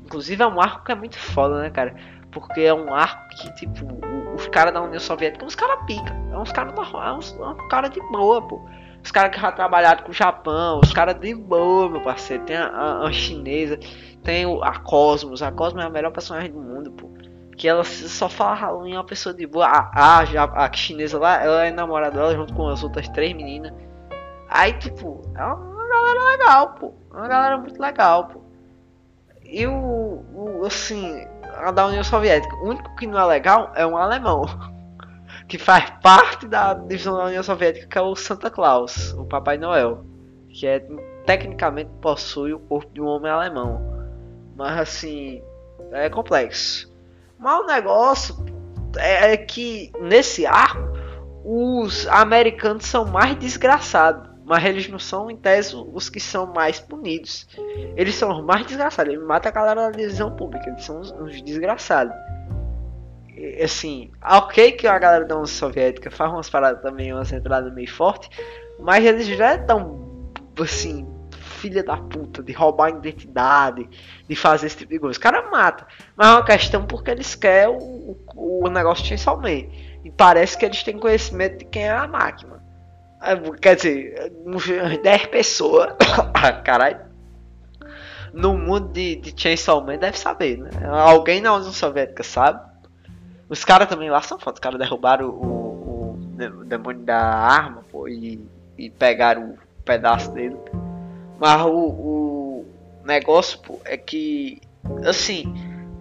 Inclusive 0.06 0.42
é 0.42 0.48
um 0.48 0.60
arco 0.60 0.84
que 0.84 0.92
é 0.92 0.96
muito 0.96 1.18
foda, 1.18 1.62
né, 1.62 1.70
cara? 1.70 1.96
Porque 2.32 2.62
é 2.62 2.74
um 2.74 2.94
arco 2.94 3.30
que, 3.30 3.54
tipo, 3.56 3.86
os 4.36 4.48
caras 4.48 4.74
da 4.74 4.82
União 4.82 5.00
Soviética, 5.00 5.46
uns 5.46 5.56
caras 5.56 5.84
pica. 5.86 6.14
É 6.32 6.38
uns 6.38 6.52
caras 6.52 6.74
é 6.76 7.12
uns, 7.12 7.36
é 7.40 7.44
um 7.44 7.68
cara 7.68 7.88
de 7.88 8.00
boa, 8.12 8.42
pô. 8.42 8.62
Os 9.04 9.12
caras 9.12 9.34
que 9.34 9.42
já 9.42 9.52
trabalharam 9.52 10.04
com 10.04 10.12
o 10.12 10.14
Japão, 10.14 10.82
os 10.84 10.92
caras 10.92 11.20
de 11.20 11.34
boa, 11.34 11.90
meu 11.90 12.02
parceiro. 12.02 12.44
Tem 12.44 12.58
a, 12.58 12.68
a, 12.68 13.08
a 13.08 13.12
chinesa, 13.12 13.80
tem 14.24 14.46
o, 14.46 14.62
a 14.64 14.78
Cosmos. 14.80 15.42
A 15.42 15.52
Cosmos 15.52 15.84
é 15.84 15.88
a 15.88 15.90
melhor 15.90 16.12
personagem 16.12 16.52
do 16.52 16.60
mundo, 16.60 16.92
pô 16.92 17.10
que 17.60 17.68
ela 17.68 17.84
só 17.84 18.30
fala 18.30 18.88
em 18.88 18.94
uma 18.94 19.04
pessoa 19.04 19.36
de 19.36 19.46
boa. 19.46 19.68
A, 19.68 20.22
a, 20.22 20.66
a 20.66 20.74
chinesa 20.74 21.20
lá, 21.20 21.44
ela 21.44 21.66
é 21.66 21.72
namorada 21.72 22.16
dela 22.16 22.34
junto 22.34 22.54
com 22.54 22.70
as 22.70 22.82
outras 22.82 23.10
três 23.10 23.36
meninas. 23.36 23.74
Aí, 24.48 24.72
tipo, 24.74 25.22
é 25.36 25.44
uma 25.44 25.88
galera 25.89 26.24
legal, 26.32 26.70
pô. 26.75 26.94
É 27.13 27.18
uma 27.18 27.28
galera 27.28 27.58
muito 27.58 27.80
legal, 27.80 28.30
pô. 28.30 28.42
E 29.44 29.68
o, 29.68 30.24
o 30.34 30.66
assim, 30.66 31.28
a 31.58 31.70
da 31.70 31.88
União 31.88 32.01
Soviética, 32.01 32.56
o 32.56 32.70
único 32.70 32.96
que 32.96 33.06
não 33.06 33.20
é 33.20 33.25
legal 33.25 33.74
é 33.75 33.86
um 33.86 33.98
alemão. 33.98 34.46
Que 35.48 35.58
faz 35.58 35.89
parte 36.04 36.48
da 36.48 36.75
divisão 36.75 37.18
da 37.18 37.25
União 37.25 37.42
Soviética, 37.42 37.88
que 37.88 37.98
é 37.98 38.01
o 38.01 38.16
Santa 38.16 38.51
Claus, 38.51 39.13
o 39.13 39.25
Papai 39.25 39.58
Noel. 39.58 40.06
Que 40.48 40.68
é, 40.68 40.80
tecnicamente 41.25 41.89
possui 42.00 42.54
o 42.54 42.60
corpo 42.60 42.94
de 42.94 43.01
um 43.01 43.08
homem 43.08 43.32
alemão. 43.32 43.82
Mas 44.56 44.78
assim, 44.78 45.42
é 45.92 46.08
complexo. 46.08 46.88
Mas 47.39 47.60
o 47.62 47.65
negócio 47.65 48.36
é, 48.98 49.34
é 49.34 49.38
que 49.38 49.91
nesse 50.01 50.46
arco 50.46 50.89
os 51.43 52.05
americanos 52.08 52.86
são 52.86 53.05
mais 53.05 53.36
desgraçados. 53.36 54.29
Mas 54.46 54.65
eles 54.65 54.89
não 54.89 54.98
são, 54.98 55.29
em 55.29 55.38
tese, 55.38 55.75
os 55.75 56.10
que 56.10 56.19
são 56.19 56.48
mais 56.48 56.79
punidos. 56.79 57.48
Eles 57.96 58.15
são 58.15 58.31
os 58.31 58.43
mais 58.43 58.65
desgraçados. 58.65 59.13
Eles 59.13 59.25
matam 59.25 59.51
a 59.51 59.53
galera 59.53 59.81
da 59.84 59.91
divisão 59.91 60.36
pública. 60.36 60.67
Eles 60.67 60.84
são 60.84 61.00
os, 61.00 61.12
os 61.12 61.39
desgraçados. 61.43 62.15
E, 63.36 63.62
assim, 63.62 64.12
ok 64.24 64.72
que 64.72 64.88
a 64.88 64.98
galera 64.98 65.24
da 65.24 65.36
União 65.36 65.46
Soviética 65.46 66.10
faz 66.10 66.31
umas 66.31 66.50
paradas 66.50 66.81
também, 66.81 67.13
umas 67.13 67.31
entradas 67.31 67.72
meio 67.74 67.89
fortes. 67.91 68.29
Mas 68.79 69.05
eles 69.05 69.27
já 69.27 69.53
estão, 69.53 70.31
assim, 70.60 71.08
filha 71.60 71.84
da 71.84 71.98
puta, 71.98 72.42
de 72.42 72.54
roubar 72.54 72.88
a 72.88 72.89
identidade, 72.89 73.88
de 74.28 74.36
fazer 74.36 74.68
esse 74.68 74.78
tipo 74.78 74.94
de 74.94 75.00
coisa. 75.00 75.12
Os 75.12 75.18
caras 75.18 75.50
matam. 75.51 75.86
Mas 76.16 76.28
é 76.28 76.32
uma 76.32 76.46
questão 76.46 76.86
porque 76.86 77.12
eles 77.12 77.36
querem 77.36 77.75
o, 77.75 78.18
o, 78.36 78.66
o 78.66 78.70
negócio 78.70 79.04
de 79.04 79.10
Chainsaw 79.10 79.38
Man. 79.39 79.66
E 80.04 80.12
parece 80.16 80.58
que 80.58 80.66
eles 80.66 80.82
têm 80.84 80.98
conhecimento 80.98 81.60
de 81.60 81.66
quem 81.66 81.84
é 81.84 81.92
a 81.92 82.08
máquina. 82.08 82.63
É, 83.22 83.36
quer 83.62 83.75
dizer, 83.75 84.32
10 85.04 85.25
pessoas. 85.28 85.94
Caralho. 86.63 87.10
No 88.34 88.58
mundo 88.58 88.89
de, 88.94 89.16
de 89.18 89.34
Chainsaw 89.36 89.84
Man 89.84 89.98
deve 89.98 90.18
saber, 90.18 90.58
né? 90.58 90.70
Alguém 90.88 91.42
na 91.42 91.54
União 91.54 91.72
Soviética 91.74 92.24
sabe. 92.24 92.62
Os 93.50 93.66
caras 93.66 93.89
também 93.89 94.10
lá 94.10 94.22
são 94.22 94.39
foda. 94.39 94.54
Os 94.54 94.60
caras 94.60 94.80
derrubaram 94.80 95.30
o, 95.30 95.32
o, 95.32 96.60
o, 96.60 96.66
demônio 96.66 97.01
da 97.01 97.20
arma 97.20 97.84
pô, 97.92 98.08
e, 98.08 98.39
e 98.78 98.89
pegaram 98.89 99.51
o 99.51 99.84
pedaço 99.84 100.32
dele. 100.32 100.56
Mas 101.39 101.62
o, 101.62 101.69
o 101.72 102.65
negócio 103.05 103.60
pô, 103.60 103.79
é 103.86 103.98
que, 103.98 104.62
assim, 105.05 105.53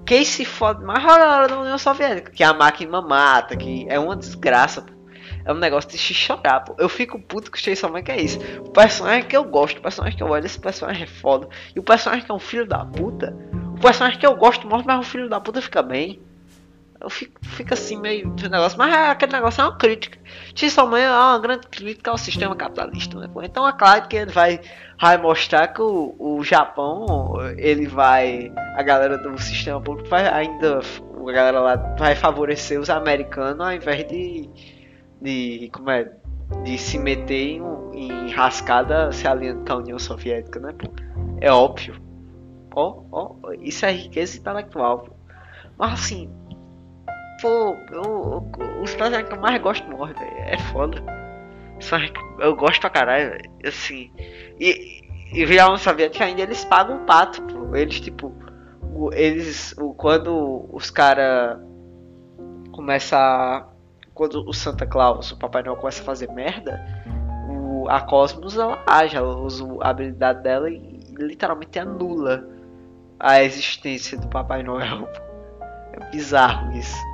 quem 0.05 0.25
se 0.25 0.45
fode 0.45 0.85
mais 0.85 1.05
é 1.05 1.07
a 1.07 1.19
galera 1.19 1.49
da 1.49 1.61
União 1.61 1.79
Soviética, 1.79 2.31
que 2.31 2.43
a 2.43 2.53
máquina 2.53 3.01
mata, 3.01 3.57
que 3.57 3.87
é 3.89 3.99
uma 3.99 4.17
desgraça, 4.17 4.83
pô. 4.83 4.99
É 5.45 5.53
um 5.53 5.57
negócio 5.57 5.89
de 5.89 5.97
se 5.97 6.13
chorar, 6.13 6.61
pô. 6.61 6.75
Eu 6.79 6.89
fico 6.89 7.19
puto 7.19 7.51
com 7.51 7.57
o 7.57 7.61
Chainsaw 7.61 7.91
Man 7.91 8.03
que 8.03 8.13
é 8.13 8.21
isso. 8.21 8.39
O 8.61 8.71
personagem 8.71 9.27
que 9.27 9.37
eu 9.37 9.45
gosto, 9.45 9.79
o 9.79 9.83
personagem 9.83 10.17
que 10.17 10.23
eu 10.23 10.29
olho, 10.29 10.45
esse 10.45 10.59
personagem 10.59 11.05
é 11.05 11.07
foda. 11.07 11.49
E 11.75 11.79
o 11.79 11.83
personagem 11.83 12.25
que 12.25 12.31
é 12.31 12.35
um 12.35 12.39
filho 12.39 12.67
da 12.67 12.85
puta, 12.85 13.35
o 13.75 13.81
personagem 13.81 14.19
que 14.19 14.27
eu 14.27 14.37
gosto 14.37 14.69
morre, 14.69 14.85
mas 14.87 14.99
o 14.99 15.09
filho 15.09 15.29
da 15.29 15.41
puta 15.41 15.63
fica 15.63 15.83
bem. 15.83 16.21
Eu 17.01 17.09
fico, 17.09 17.41
fico 17.45 17.75
assim 17.75 18.01
meio 18.01 18.31
de 18.35 18.49
negócio, 18.49 18.77
mas 18.77 18.93
é, 18.93 19.11
aquele 19.11 19.33
negócio 19.33 19.61
é 19.61 19.65
uma 19.65 19.77
crítica. 19.77 20.19
Chainsaw 20.55 20.87
Man 20.89 20.99
é 20.99 21.11
uma 21.11 21.39
grande 21.39 21.69
crítica 21.69 22.11
ao 22.11 22.19
sistema 22.19 22.57
capitalista, 22.57 23.19
né? 23.21 23.29
Pô? 23.33 23.41
Então 23.43 23.67
é 23.69 23.73
claro 23.73 24.09
que 24.09 24.17
ele 24.17 24.33
vai, 24.33 24.61
vai 25.01 25.17
mostrar 25.17 25.69
que 25.69 25.81
o, 25.81 26.17
o 26.19 26.43
Japão, 26.43 27.35
ele 27.57 27.87
vai, 27.87 28.53
a 28.75 28.83
galera 28.83 29.17
do 29.17 29.39
sistema 29.39 29.81
público 29.81 30.09
vai 30.09 30.27
ainda, 30.27 30.81
a 30.81 31.33
galera 31.33 31.61
lá 31.61 31.77
vai 31.97 32.17
favorecer 32.17 32.81
os 32.81 32.91
americanos 32.91 33.65
ao 33.65 33.73
invés 33.73 34.09
de, 34.09 34.51
de 35.23 35.71
como 35.73 35.91
é, 35.91 36.11
de 36.65 36.77
se 36.79 36.99
meter 36.99 37.61
em, 37.61 37.63
em 37.95 38.31
rascada 38.33 39.13
se 39.13 39.29
alinhando 39.29 39.65
com 39.65 39.73
a 39.73 39.77
União 39.77 39.99
Soviética, 40.01 40.59
né? 40.59 40.75
Pô? 40.77 40.91
É 41.41 41.53
óbvio. 41.53 41.95
Ó, 42.75 43.05
ó, 43.13 43.37
isso 43.61 43.87
é 43.87 43.93
riqueza 43.93 44.37
intelectual. 44.37 44.99
Pô. 45.01 45.13
Mas 45.79 45.93
assim, 45.93 46.29
Pô, 47.41 47.77
eu, 47.93 48.51
os 48.83 48.95
personagens 48.95 49.29
que 49.29 49.35
eu 49.35 49.41
mais 49.41 49.61
gosto 49.61 49.89
morre, 49.89 50.13
velho. 50.15 50.37
É 50.39 50.59
foda. 50.59 51.03
Eu 52.41 52.57
gosto 52.57 52.81
pra 52.81 52.91
caralho, 52.91 53.31
velho. 53.31 53.51
Assim. 53.65 54.11
E, 54.59 55.03
e 55.33 55.45
virar 55.45 55.73
um 55.73 55.77
soviético 55.77 56.25
ainda 56.25 56.43
eles 56.43 56.65
pagam 56.65 56.97
o 56.97 57.07
pato, 57.07 57.43
pô. 57.43 57.77
Eles, 57.77 58.01
tipo. 58.01 58.33
Eles. 59.13 59.75
Quando 59.97 60.69
os 60.73 60.91
caras. 60.91 61.59
Começa 62.73 63.67
Quando 64.15 64.49
o 64.49 64.53
Santa 64.53 64.87
Claus, 64.87 65.33
o 65.33 65.39
Papai 65.39 65.63
Noel 65.63 65.77
começa 65.77 66.03
a 66.03 66.05
fazer 66.05 66.31
merda. 66.33 66.81
O, 67.49 67.89
a 67.89 68.01
Cosmos 68.01 68.57
ela 68.57 68.83
age, 68.87 69.17
ela 69.17 69.37
usa 69.37 69.65
a 69.81 69.91
habilidade 69.91 70.43
dela 70.43 70.71
e 70.71 71.01
literalmente 71.19 71.79
anula 71.79 72.49
a 73.19 73.43
existência 73.43 74.17
do 74.19 74.29
Papai 74.29 74.63
Noel. 74.63 75.09
É 75.93 76.11
bizarro 76.11 76.73
isso. 76.73 77.08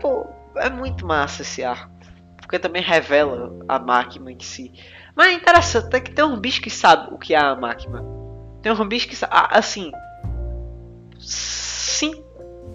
Pô, 0.00 0.26
é 0.56 0.70
muito 0.70 1.06
massa 1.06 1.42
esse 1.42 1.62
arco. 1.62 1.90
Porque 2.38 2.58
também 2.58 2.82
revela 2.82 3.56
a 3.68 3.78
máquina 3.78 4.32
em 4.32 4.40
si. 4.40 4.72
Mas 5.14 5.28
é 5.28 5.32
interessante, 5.34 5.94
é 5.94 6.00
que 6.00 6.10
tem 6.10 6.24
um 6.24 6.38
bicho 6.38 6.60
que 6.60 6.70
sabe 6.70 7.14
o 7.14 7.18
que 7.18 7.34
é 7.34 7.38
a 7.38 7.54
máquina. 7.54 8.02
Tem 8.62 8.72
um 8.72 8.88
bicho 8.88 9.08
que 9.08 9.16
sabe. 9.16 9.32
Assim. 9.50 9.92
Cinco 11.18 12.30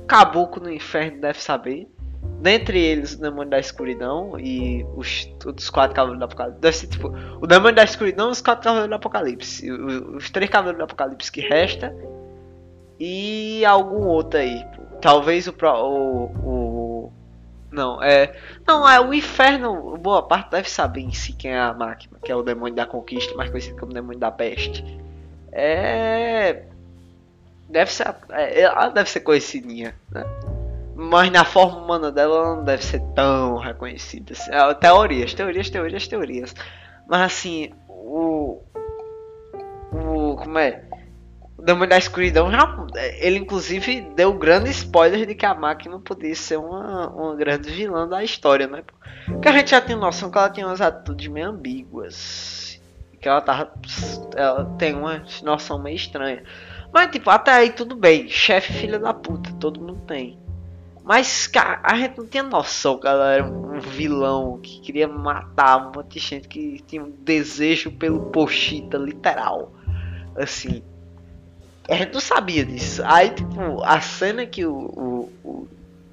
caboclo 0.08 0.63
no 0.63 0.72
inferno 0.72 1.20
deve 1.20 1.41
saber. 1.41 1.88
Dentre 2.41 2.79
eles, 2.79 3.13
o 3.13 3.22
demônio 3.22 3.50
da 3.50 3.60
escuridão 3.60 4.39
e 4.39 4.86
os, 4.96 5.27
os 5.46 5.70
quatro 5.70 5.96
cavaleiros 5.96 6.20
do 6.20 6.25
apocalipse. 6.25 6.62
Deve 6.62 6.77
ser 6.77 6.88
tipo. 6.88 7.08
O 7.41 7.48
demônio 7.48 7.75
da 7.75 7.84
escuridão 7.84 8.29
e 8.29 8.32
os 8.32 8.41
quatro 8.41 8.63
cavaleiros 8.63 8.89
do 8.89 8.96
apocalipse. 8.96 9.72
Os, 9.72 10.15
os 10.15 10.29
três 10.29 10.50
cavaleiros 10.50 10.79
do 10.79 10.84
apocalipse 10.84 11.32
que 11.32 11.41
resta. 11.41 11.96
E 13.00 13.65
algum 13.65 14.05
outro 14.08 14.39
aí. 14.39 14.63
Talvez 15.01 15.48
o, 15.48 15.51
o, 15.51 16.32
o 16.44 16.75
não, 17.75 18.01
é. 18.01 18.34
Não, 18.65 18.88
é 18.89 19.00
o 19.00 19.13
inferno. 19.13 19.98
Boa 19.98 20.24
parte 20.24 20.51
deve 20.51 20.70
saber 20.70 21.01
em 21.01 21.12
si 21.12 21.34
quem 21.34 21.51
é 21.51 21.60
a 21.60 21.74
máquina, 21.74 22.17
que 22.24 22.32
é 22.32 22.36
o 22.36 22.41
demônio 22.41 22.74
da 22.74 22.86
conquista, 22.86 23.36
mais 23.36 23.50
conhecido 23.50 23.77
como 23.77 23.94
demônio 23.94 24.17
da 24.17 24.32
peste. 24.32 24.84
É. 25.51 26.63
Deve 27.70 27.91
ser. 27.91 28.15
É, 28.32 28.62
ela 28.62 28.89
deve 28.89 29.10
ser 29.10 29.20
conhecidinha, 29.20 29.94
né? 30.10 30.24
Mas 30.96 31.29
na 31.29 31.44
forma 31.44 31.77
humana 31.77 32.10
dela 32.10 32.38
ela 32.38 32.55
não 32.55 32.63
deve 32.63 32.84
ser 32.84 33.01
tão 33.13 33.58
reconhecida. 33.58 34.32
Assim. 34.32 34.51
É, 34.53 34.74
teorias, 34.75 35.34
teorias, 35.34 35.70
teorias, 35.70 36.08
teorias. 36.08 36.55
Mas 37.08 37.22
assim, 37.22 37.72
o. 37.89 38.62
O. 39.91 40.38
Como 40.38 40.58
é? 40.58 40.84
O 41.57 41.62
Demônio 41.62 41.89
da 41.89 41.97
Escuridão 41.97 42.51
já. 42.51 42.85
Ele 43.19 43.39
inclusive 43.39 44.01
deu 44.15 44.33
grande 44.33 44.69
spoiler 44.71 45.25
de 45.25 45.35
que 45.35 45.45
a 45.45 45.53
máquina 45.53 46.00
podia 46.00 46.35
ser 46.35 46.57
uma, 46.57 47.09
uma 47.09 47.35
grande 47.35 47.71
vilã 47.71 48.07
da 48.07 48.24
história, 48.24 48.67
né? 48.67 48.83
Porque 49.25 49.47
a 49.47 49.51
gente 49.51 49.71
já 49.71 49.81
tem 49.81 49.95
noção 49.95 50.29
que 50.29 50.38
ela 50.38 50.50
tem 50.50 50.65
umas 50.65 50.81
atitudes 50.81 51.27
meio 51.27 51.50
ambíguas. 51.50 52.79
Que 53.21 53.29
ela 53.29 53.41
tava. 53.41 53.71
Ela 54.35 54.65
tem 54.77 54.93
uma 54.93 55.24
noção 55.43 55.81
meio 55.81 55.95
estranha. 55.95 56.43
Mas 56.93 57.12
tipo, 57.12 57.29
até 57.29 57.51
aí 57.51 57.71
tudo 57.71 57.95
bem. 57.95 58.27
Chefe 58.27 58.74
filha 58.74 59.00
da 59.00 59.13
puta, 59.13 59.51
todo 59.59 59.79
mundo 59.79 60.01
tem. 60.05 60.38
Mas, 61.03 61.45
cara, 61.45 61.79
a 61.83 61.95
gente 61.95 62.17
não 62.17 62.25
tinha 62.25 62.41
noção 62.41 63.00
que 63.00 63.05
ela 63.05 63.31
era 63.31 63.45
um 63.45 63.79
vilão 63.79 64.59
que 64.59 64.81
queria 64.81 65.07
matar 65.07 65.77
um 65.77 65.91
monte 65.95 66.15
de 66.15 66.19
gente 66.19 66.47
que 66.47 66.81
tinha 66.88 67.03
um 67.03 67.12
desejo 67.12 67.91
pelo 67.91 68.31
Pochita, 68.31 68.97
literal. 68.97 69.71
Assim. 70.35 70.83
A 71.89 71.96
gente 71.96 72.13
não 72.13 72.20
sabia 72.20 72.65
disso. 72.65 73.01
Aí, 73.06 73.30
tipo, 73.30 73.84
a 73.84 74.01
cena 74.01 74.46
que 74.46 74.65
o, 74.65 74.74
o, 74.74 75.32
o 75.44 75.68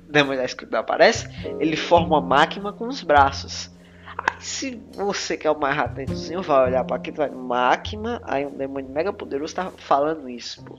Demônio 0.09 0.38
da 0.38 0.45
Escuridão 0.45 0.81
aparece, 0.81 1.29
ele 1.59 1.76
forma 1.76 2.09
uma 2.09 2.21
máquina 2.21 2.73
com 2.73 2.87
os 2.87 3.02
braços. 3.02 3.71
Aí, 4.07 4.37
se 4.41 4.83
você 4.95 5.37
quer 5.37 5.50
o 5.50 5.59
mais 5.59 5.79
atentozinho, 5.79 6.43
vai 6.43 6.67
olhar 6.67 6.85
para 6.85 6.97
aqui, 6.97 7.11
vai 7.11 7.31
máquina, 7.31 8.21
aí 8.25 8.45
um 8.45 8.57
demônio 8.57 8.91
mega 8.91 9.12
poderoso 9.12 9.55
tá 9.55 9.73
falando 9.79 10.29
isso, 10.29 10.62
pô. 10.64 10.76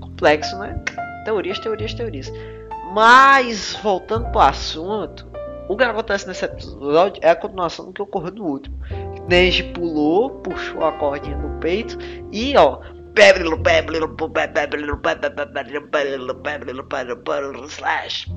Complexo, 0.00 0.58
né? 0.58 0.82
Teorias, 1.24 1.58
teorias, 1.58 1.92
teorias. 1.92 2.32
Mas, 2.92 3.78
voltando 3.82 4.30
pro 4.30 4.40
assunto, 4.40 5.30
o 5.68 5.76
que 5.76 5.84
acontece 5.84 6.26
nesse 6.26 6.44
episódio 6.44 7.20
é 7.22 7.30
a 7.30 7.36
continuação 7.36 7.86
do 7.86 7.92
que 7.92 8.02
ocorreu 8.02 8.32
no 8.32 8.44
último. 8.44 8.76
Neji 9.28 9.62
pulou, 9.72 10.30
puxou 10.30 10.84
a 10.84 10.90
cordinha 10.90 11.36
no 11.36 11.60
peito 11.60 11.96
e 12.32 12.56
ó. 12.56 12.80
Slash 17.66 18.32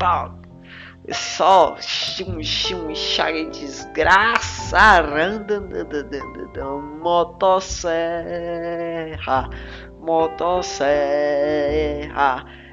Só 1.10 1.78
chum 1.80 2.44
chum 2.44 2.94
chaga 2.94 3.46
desgraça 3.46 5.02
motosserra 7.02 7.80
motosserra 10.02 10.86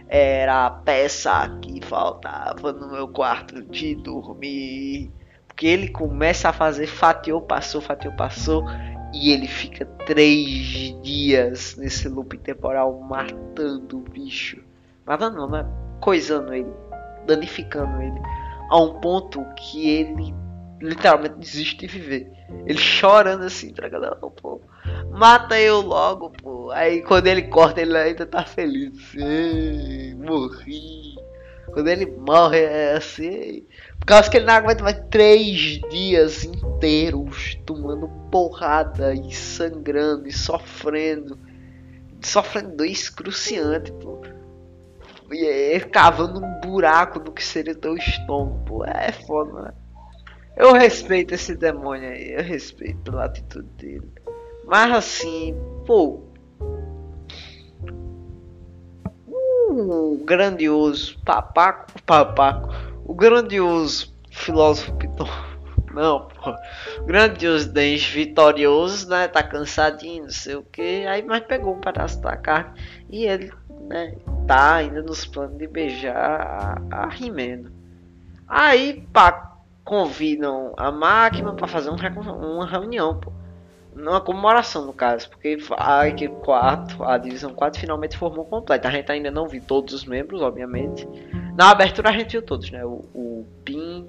era 0.08 0.66
a 0.66 0.70
peça 0.70 1.48
que 1.62 1.80
faltava 1.86 2.72
no 2.72 2.90
meu 2.90 3.06
quarto 3.06 3.62
de 3.62 3.94
dormir. 3.94 5.12
Porque 5.46 5.64
ele 5.64 5.88
começa 5.88 6.48
a 6.48 6.52
fazer 6.52 6.88
fatiou, 6.88 7.40
passou, 7.40 7.80
fatiou, 7.80 8.16
passou. 8.16 8.64
E 9.12 9.32
ele 9.32 9.48
fica 9.48 9.84
três 10.06 10.94
dias 11.02 11.76
nesse 11.76 12.08
loop 12.08 12.38
temporal 12.38 12.98
matando 13.00 13.98
o 13.98 14.10
bicho. 14.10 14.62
Matando 15.04 15.36
não, 15.36 15.48
né? 15.48 15.66
Coisando 16.00 16.54
ele. 16.54 16.72
Danificando 17.26 18.00
ele. 18.00 18.20
A 18.70 18.80
um 18.80 19.00
ponto 19.00 19.44
que 19.56 19.88
ele 19.88 20.34
literalmente 20.80 21.34
desiste 21.34 21.76
de 21.76 21.86
viver. 21.86 22.30
Ele 22.66 22.78
chorando 22.78 23.44
assim, 23.44 23.72
tá 23.72 23.82
ligado? 23.84 24.30
Pô, 24.30 24.60
mata 25.10 25.58
eu 25.58 25.80
logo, 25.80 26.30
pô. 26.30 26.70
Aí 26.70 27.02
quando 27.02 27.26
ele 27.26 27.42
corta, 27.42 27.80
ele 27.80 27.96
ainda 27.96 28.26
tá 28.26 28.44
feliz. 28.44 29.14
Ei, 29.14 30.14
morri. 30.14 31.16
Quando 31.72 31.88
ele 31.88 32.06
morre, 32.06 32.60
é 32.60 32.96
assim. 32.96 33.64
Por 34.00 34.06
causa 34.06 34.28
que 34.28 34.38
ele 34.38 34.46
não 34.46 34.54
aguenta 34.54 34.82
mais 34.82 35.00
três 35.10 35.78
dias 35.90 36.42
inteiros 36.42 37.56
tomando 37.64 38.08
porrada 38.30 39.14
e 39.14 39.32
sangrando 39.32 40.26
e 40.26 40.32
sofrendo. 40.32 41.38
Sofrendo 42.20 42.76
dor 42.76 42.86
excruciante, 42.86 43.92
pô. 43.92 44.20
E 45.30 45.46
é, 45.46 45.78
cavando 45.80 46.44
um 46.44 46.60
buraco 46.60 47.20
no 47.20 47.30
que 47.30 47.44
seria 47.44 47.74
teu 47.74 47.96
estômago, 47.96 48.64
pô. 48.64 48.84
É 48.84 49.12
foda, 49.12 49.62
né? 49.62 49.74
Eu 50.56 50.72
respeito 50.72 51.34
esse 51.34 51.54
demônio 51.54 52.10
aí, 52.10 52.32
eu 52.32 52.42
respeito 52.42 52.98
pela 53.02 53.26
atitude 53.26 53.68
dele. 53.78 54.12
Mas 54.66 54.92
assim, 54.92 55.54
pô. 55.86 56.24
O 59.72 60.20
grandioso 60.24 61.16
papaco, 61.24 61.92
papaco, 62.02 62.68
o 63.10 63.14
grandioso 63.14 64.14
filósofo 64.30 64.94
Piton. 64.94 65.26
Não, 65.92 66.28
pô. 66.28 66.54
Grandioso 67.04 67.72
Dens 67.72 68.06
vitorioso, 68.06 69.08
né? 69.08 69.26
Tá 69.26 69.42
cansadinho, 69.42 70.22
não 70.22 70.30
sei 70.30 70.54
o 70.54 70.62
que. 70.62 71.04
Aí, 71.04 71.20
mas 71.20 71.42
pegou 71.42 71.74
um 71.74 71.80
pedaço 71.80 72.22
da 72.22 72.36
carne 72.36 72.80
e 73.08 73.24
ele, 73.24 73.52
né? 73.88 74.14
Tá 74.46 74.76
ainda 74.76 75.02
nos 75.02 75.26
planos 75.26 75.58
de 75.58 75.66
beijar 75.66 76.14
a, 76.16 76.96
a 76.98 77.08
Rimeno. 77.08 77.72
Aí, 78.46 79.04
pá, 79.12 79.56
convidam 79.84 80.72
a 80.76 80.92
máquina 80.92 81.52
para 81.52 81.66
fazer 81.66 81.90
um, 81.90 81.96
uma 81.96 82.66
reunião, 82.66 83.18
pô. 83.18 83.32
Uma 83.92 84.20
comemoração, 84.20 84.86
no 84.86 84.92
caso, 84.92 85.28
porque 85.28 85.58
a 85.76 86.06
equipe 86.06 86.36
4, 86.44 87.02
a 87.02 87.18
divisão 87.18 87.52
4 87.52 87.80
finalmente 87.80 88.16
formou 88.16 88.44
completa. 88.44 88.86
A 88.86 88.90
gente 88.92 89.10
ainda 89.10 89.32
não 89.32 89.48
viu 89.48 89.60
todos 89.66 89.92
os 89.92 90.04
membros, 90.04 90.40
obviamente. 90.40 91.08
Na 91.60 91.72
abertura 91.72 92.08
a 92.08 92.12
gente 92.12 92.32
viu 92.32 92.40
todos, 92.40 92.70
né? 92.70 92.82
O, 92.86 93.04
o 93.14 93.46
Pin, 93.66 94.06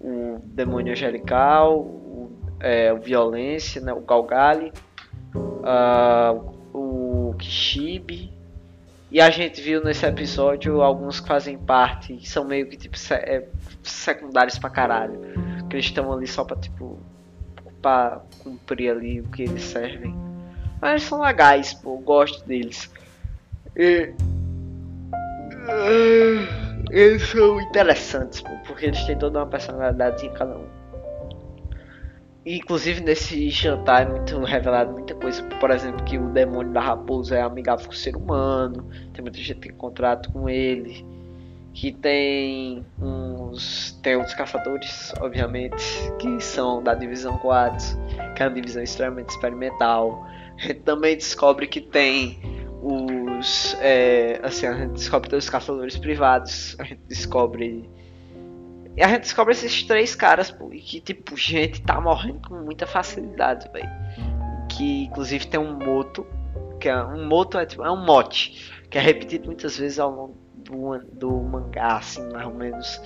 o 0.00 0.40
Demônio 0.42 0.92
Angelical, 0.92 1.78
o, 1.78 2.32
é, 2.58 2.92
o 2.92 2.98
Violência, 2.98 3.80
né? 3.80 3.92
o 3.92 4.00
Galgali, 4.00 4.72
uh, 5.32 6.52
o 6.74 7.36
Kishibe. 7.38 8.32
E 9.12 9.20
a 9.20 9.30
gente 9.30 9.60
viu 9.60 9.84
nesse 9.84 10.04
episódio 10.04 10.82
alguns 10.82 11.20
que 11.20 11.28
fazem 11.28 11.56
parte, 11.56 12.28
são 12.28 12.44
meio 12.44 12.68
que 12.68 12.76
tipo 12.76 12.96
é, 13.12 13.46
secundários 13.84 14.58
pra 14.58 14.68
caralho. 14.68 15.20
Que 15.70 15.76
eles 15.76 15.86
estão 15.86 16.12
ali 16.12 16.26
só 16.26 16.44
pra, 16.44 16.56
tipo, 16.56 16.98
pra 17.80 18.22
cumprir 18.40 18.90
ali 18.90 19.20
o 19.20 19.28
que 19.28 19.42
eles 19.42 19.62
servem. 19.62 20.16
Mas 20.80 21.04
são 21.04 21.20
legais, 21.20 21.74
pô, 21.74 21.96
gosto 21.98 22.44
deles. 22.44 22.92
E... 23.76 24.12
Eles 26.92 27.22
são 27.22 27.60
interessantes, 27.60 28.40
pô, 28.40 28.50
porque 28.66 28.86
eles 28.86 29.02
têm 29.04 29.18
toda 29.18 29.40
uma 29.40 29.46
personalidade 29.46 30.24
em 30.24 30.32
cada 30.32 30.56
um. 30.56 30.66
Inclusive 32.44 33.00
nesse 33.00 33.50
jantar 33.50 34.02
é 34.02 34.10
muito 34.10 34.38
revelado 34.40 34.92
muita 34.92 35.14
coisa, 35.14 35.42
por 35.60 35.70
exemplo, 35.70 36.04
que 36.04 36.18
o 36.18 36.28
demônio 36.28 36.72
da 36.72 36.80
raposa 36.80 37.36
é 37.36 37.42
amigável 37.42 37.86
com 37.86 37.92
o 37.92 37.96
ser 37.96 38.16
humano, 38.16 38.88
tem 39.12 39.22
muita 39.22 39.38
gente 39.38 39.54
que 39.54 39.68
tem 39.68 39.72
contrato 39.72 40.30
com 40.32 40.48
ele 40.48 41.04
que 41.74 41.92
tem 41.92 42.84
uns 43.00 43.98
tem 44.02 44.16
outros 44.16 44.34
caçadores, 44.34 45.12
obviamente, 45.20 46.12
que 46.18 46.40
são 46.40 46.82
da 46.82 46.94
divisão 46.94 47.38
4, 47.38 47.98
que 48.34 48.42
é 48.42 48.46
uma 48.46 48.54
divisão 48.54 48.82
extremamente 48.82 49.30
experimental. 49.30 50.26
A 50.56 50.60
gente 50.60 50.80
também 50.80 51.16
descobre 51.16 51.66
que 51.66 51.80
tem 51.80 52.38
é, 53.80 54.40
assim, 54.42 54.66
a 54.66 54.74
gente 54.74 54.92
descobre 54.92 55.28
tem 55.28 55.38
os 55.38 55.48
caçadores 55.48 55.96
privados, 55.96 56.76
a 56.78 56.84
gente 56.84 57.02
descobre 57.08 57.88
e 58.96 59.02
a 59.02 59.08
gente 59.08 59.22
descobre 59.22 59.52
esses 59.52 59.82
três 59.84 60.14
caras, 60.14 60.50
pô, 60.50 60.72
e 60.72 60.80
que 60.80 61.00
tipo, 61.00 61.36
gente 61.36 61.80
tá 61.82 62.00
morrendo 62.00 62.46
com 62.46 62.56
muita 62.56 62.86
facilidade, 62.86 63.70
velho. 63.72 63.88
Que 64.68 65.04
inclusive 65.04 65.46
tem 65.46 65.58
um 65.58 65.78
moto, 65.78 66.26
que 66.78 66.88
é 66.88 67.04
um 67.04 67.26
moto 67.26 67.58
é, 67.58 67.64
tipo, 67.64 67.82
é 67.84 67.90
um 67.90 68.04
mote, 68.04 68.70
que 68.90 68.98
é 68.98 69.00
repetido 69.00 69.46
muitas 69.46 69.78
vezes 69.78 69.98
ao 69.98 70.10
longo 70.10 70.36
do, 70.56 70.98
do 71.12 71.30
mangá, 71.40 71.96
assim, 71.96 72.22
mais 72.32 72.46
ou 72.46 72.54
menos, 72.54 73.00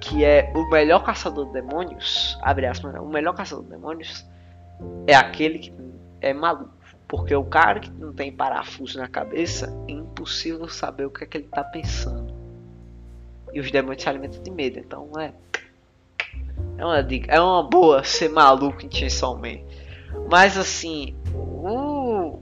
que 0.00 0.24
é 0.24 0.52
o 0.54 0.68
melhor 0.70 1.02
caçador 1.02 1.46
de 1.46 1.54
demônios, 1.54 2.38
abre 2.42 2.66
aspas, 2.66 2.92
né? 2.92 3.00
o 3.00 3.08
melhor 3.08 3.34
caçador 3.34 3.64
de 3.64 3.70
demônios 3.70 4.24
é 5.08 5.14
aquele 5.14 5.58
que 5.58 5.74
é 6.20 6.32
maluco. 6.32 6.81
Porque 7.12 7.34
o 7.34 7.44
cara 7.44 7.78
que 7.78 7.90
não 7.90 8.10
tem 8.10 8.32
parafuso 8.32 8.96
na 8.96 9.06
cabeça, 9.06 9.70
é 9.86 9.92
impossível 9.92 10.66
saber 10.66 11.04
o 11.04 11.10
que 11.10 11.24
é 11.24 11.26
que 11.26 11.36
ele 11.36 11.46
tá 11.46 11.62
pensando. 11.62 12.32
E 13.52 13.60
os 13.60 13.70
demônios 13.70 14.02
se 14.02 14.08
alimentam 14.08 14.42
de 14.42 14.50
medo, 14.50 14.78
então 14.78 15.10
é. 15.20 15.34
É 16.78 16.86
uma 16.86 17.02
dica, 17.02 17.30
é 17.30 17.38
uma 17.38 17.62
boa 17.64 18.02
ser 18.02 18.30
maluco 18.30 18.78
Man. 19.38 19.60
Mas 20.30 20.56
assim, 20.56 21.14
o... 21.34 22.38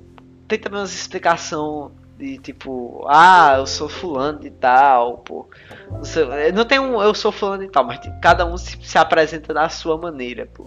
tem 0.47 0.57
também 0.57 0.79
umas 0.79 0.95
explicação 0.95 1.91
de 2.17 2.39
tipo, 2.39 3.05
ah, 3.09 3.57
eu 3.59 3.67
sou 3.67 3.89
fulano 3.89 4.39
de 4.39 4.51
tal, 4.51 5.19
pô. 5.19 5.49
Não, 5.91 6.05
sei, 6.05 6.53
não 6.53 6.65
tem 6.65 6.79
um 6.79 7.03
eu 7.03 7.13
sou 7.13 7.33
fulano 7.33 7.65
de 7.65 7.73
tal, 7.73 7.85
mas 7.85 7.99
cada 8.23 8.47
um 8.47 8.57
se, 8.57 8.79
se, 8.81 8.97
apresenta 8.97 9.53
da 9.53 9.69
sua 9.69 9.99
maneira, 9.99 10.47
pô. 10.47 10.65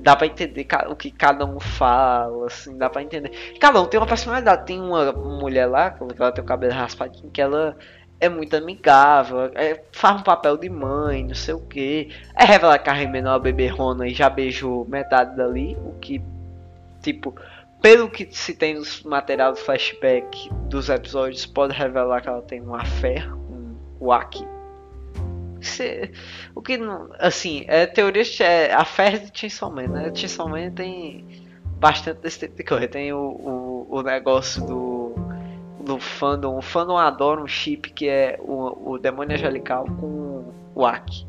Dá 0.00 0.16
pra 0.16 0.26
entender 0.26 0.66
o 0.88 0.96
que 0.96 1.10
cada 1.10 1.44
um 1.44 1.60
fala, 1.60 2.46
assim, 2.46 2.76
dá 2.76 2.88
pra 2.88 3.02
entender. 3.02 3.30
Cada 3.60 3.80
um 3.80 3.86
tem 3.86 3.98
uma 3.98 4.06
personalidade. 4.06 4.66
Tem 4.66 4.80
uma 4.80 5.12
mulher 5.12 5.66
lá, 5.66 5.90
que 5.90 6.02
ela 6.02 6.32
tem 6.32 6.42
o 6.42 6.46
cabelo 6.46 6.72
raspadinho, 6.72 7.30
que 7.30 7.40
ela 7.40 7.76
é 8.18 8.28
muito 8.28 8.56
amigável, 8.56 9.50
é, 9.54 9.82
faz 9.92 10.20
um 10.20 10.24
papel 10.24 10.56
de 10.56 10.68
mãe, 10.68 11.24
não 11.24 11.34
sei 11.34 11.54
o 11.54 11.60
que. 11.60 12.10
É 12.34 12.44
revelar 12.44 12.78
que 12.78 12.88
a 12.88 12.92
Rimeno 12.92 13.28
é 13.28 13.30
uma 13.32 13.38
beberrona 13.38 14.06
e 14.06 14.14
já 14.14 14.30
beijou 14.30 14.86
metade 14.88 15.36
dali, 15.36 15.76
o 15.84 15.92
que, 16.00 16.22
tipo, 17.02 17.34
pelo 17.82 18.08
que 18.08 18.26
se 18.30 18.54
tem 18.54 18.74
no 18.74 18.82
material 19.04 19.52
do 19.52 19.58
flashback 19.58 20.48
dos 20.68 20.88
episódios, 20.88 21.44
pode 21.44 21.74
revelar 21.74 22.22
que 22.22 22.28
ela 22.28 22.42
tem 22.42 22.60
uma 22.60 22.84
fé, 22.84 23.22
um 25.66 26.02
Waki. 26.02 26.12
O 26.54 26.62
que 26.62 26.76
não. 26.76 27.10
Assim, 27.18 27.64
é 27.68 27.86
teoria. 27.86 28.22
É 28.40 28.72
a 28.72 28.84
fé 28.84 29.18
de 29.18 29.30
Chainsaw 29.32 29.70
Man, 29.70 29.88
né? 29.88 30.12
Chainsaw 30.14 30.48
Man 30.48 30.70
tem 30.70 31.46
bastante 31.78 32.20
desse 32.20 32.40
tipo 32.40 32.56
de 32.56 32.64
coisa. 32.64 32.88
Tem 32.88 33.12
o, 33.12 33.18
o, 33.18 33.86
o 33.98 34.02
negócio 34.02 34.64
do. 34.66 35.14
Do 35.80 36.00
fandom. 36.00 36.58
O 36.58 36.62
fandom 36.62 36.96
adora 36.96 37.40
um 37.40 37.46
chip 37.46 37.90
que 37.90 38.08
é 38.08 38.36
o, 38.40 38.94
o 38.94 38.98
demônio 38.98 39.36
angelical 39.36 39.84
com 39.84 40.52
o 40.74 40.84
Aki. 40.84 41.26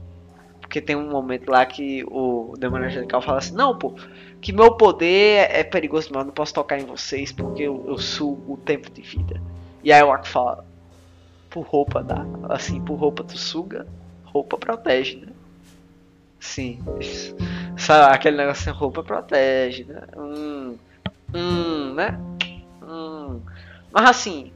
Porque 0.68 0.82
tem 0.82 0.98
um 0.98 1.10
momento 1.10 1.50
lá 1.50 1.66
que 1.66 2.04
o 2.08 2.54
demônio 2.58 2.88
angelical 2.88 3.22
fala 3.22 3.38
assim: 3.38 3.56
Não, 3.56 3.78
pô, 3.78 3.94
que 4.42 4.52
meu 4.52 4.74
poder 4.74 5.48
é 5.50 5.64
perigoso, 5.64 6.10
mas 6.12 6.22
eu 6.22 6.26
não 6.26 6.34
posso 6.34 6.54
tocar 6.54 6.78
em 6.78 6.86
vocês 6.86 7.32
porque 7.32 7.64
eu, 7.64 7.86
eu 7.88 7.98
sugo 7.98 8.54
o 8.54 8.58
tempo 8.58 8.92
de 8.92 9.02
vida. 9.02 9.42
E 9.82 9.94
aí 9.94 10.04
o 10.04 10.12
Aki 10.12 10.28
fala: 10.28 10.66
Por 11.50 11.66
roupa 11.66 12.04
dá. 12.04 12.26
Assim, 12.50 12.82
por 12.82 12.96
roupa 12.96 13.24
tu 13.24 13.38
suga, 13.38 13.88
roupa 14.38 14.58
protege, 14.58 15.18
né? 15.18 15.34
Sim. 16.40 16.80
Sabe, 17.78 18.14
aquele 18.14 18.38
negócio 18.38 18.70
assim, 18.70 18.80
roupa 18.80 19.04
protege, 19.04 19.84
né? 19.86 20.02
Hum, 20.16 20.78
hum, 21.34 21.94
né? 21.94 22.20
Hum. 22.82 23.42
Mas 23.92 24.10
assim, 24.10 24.52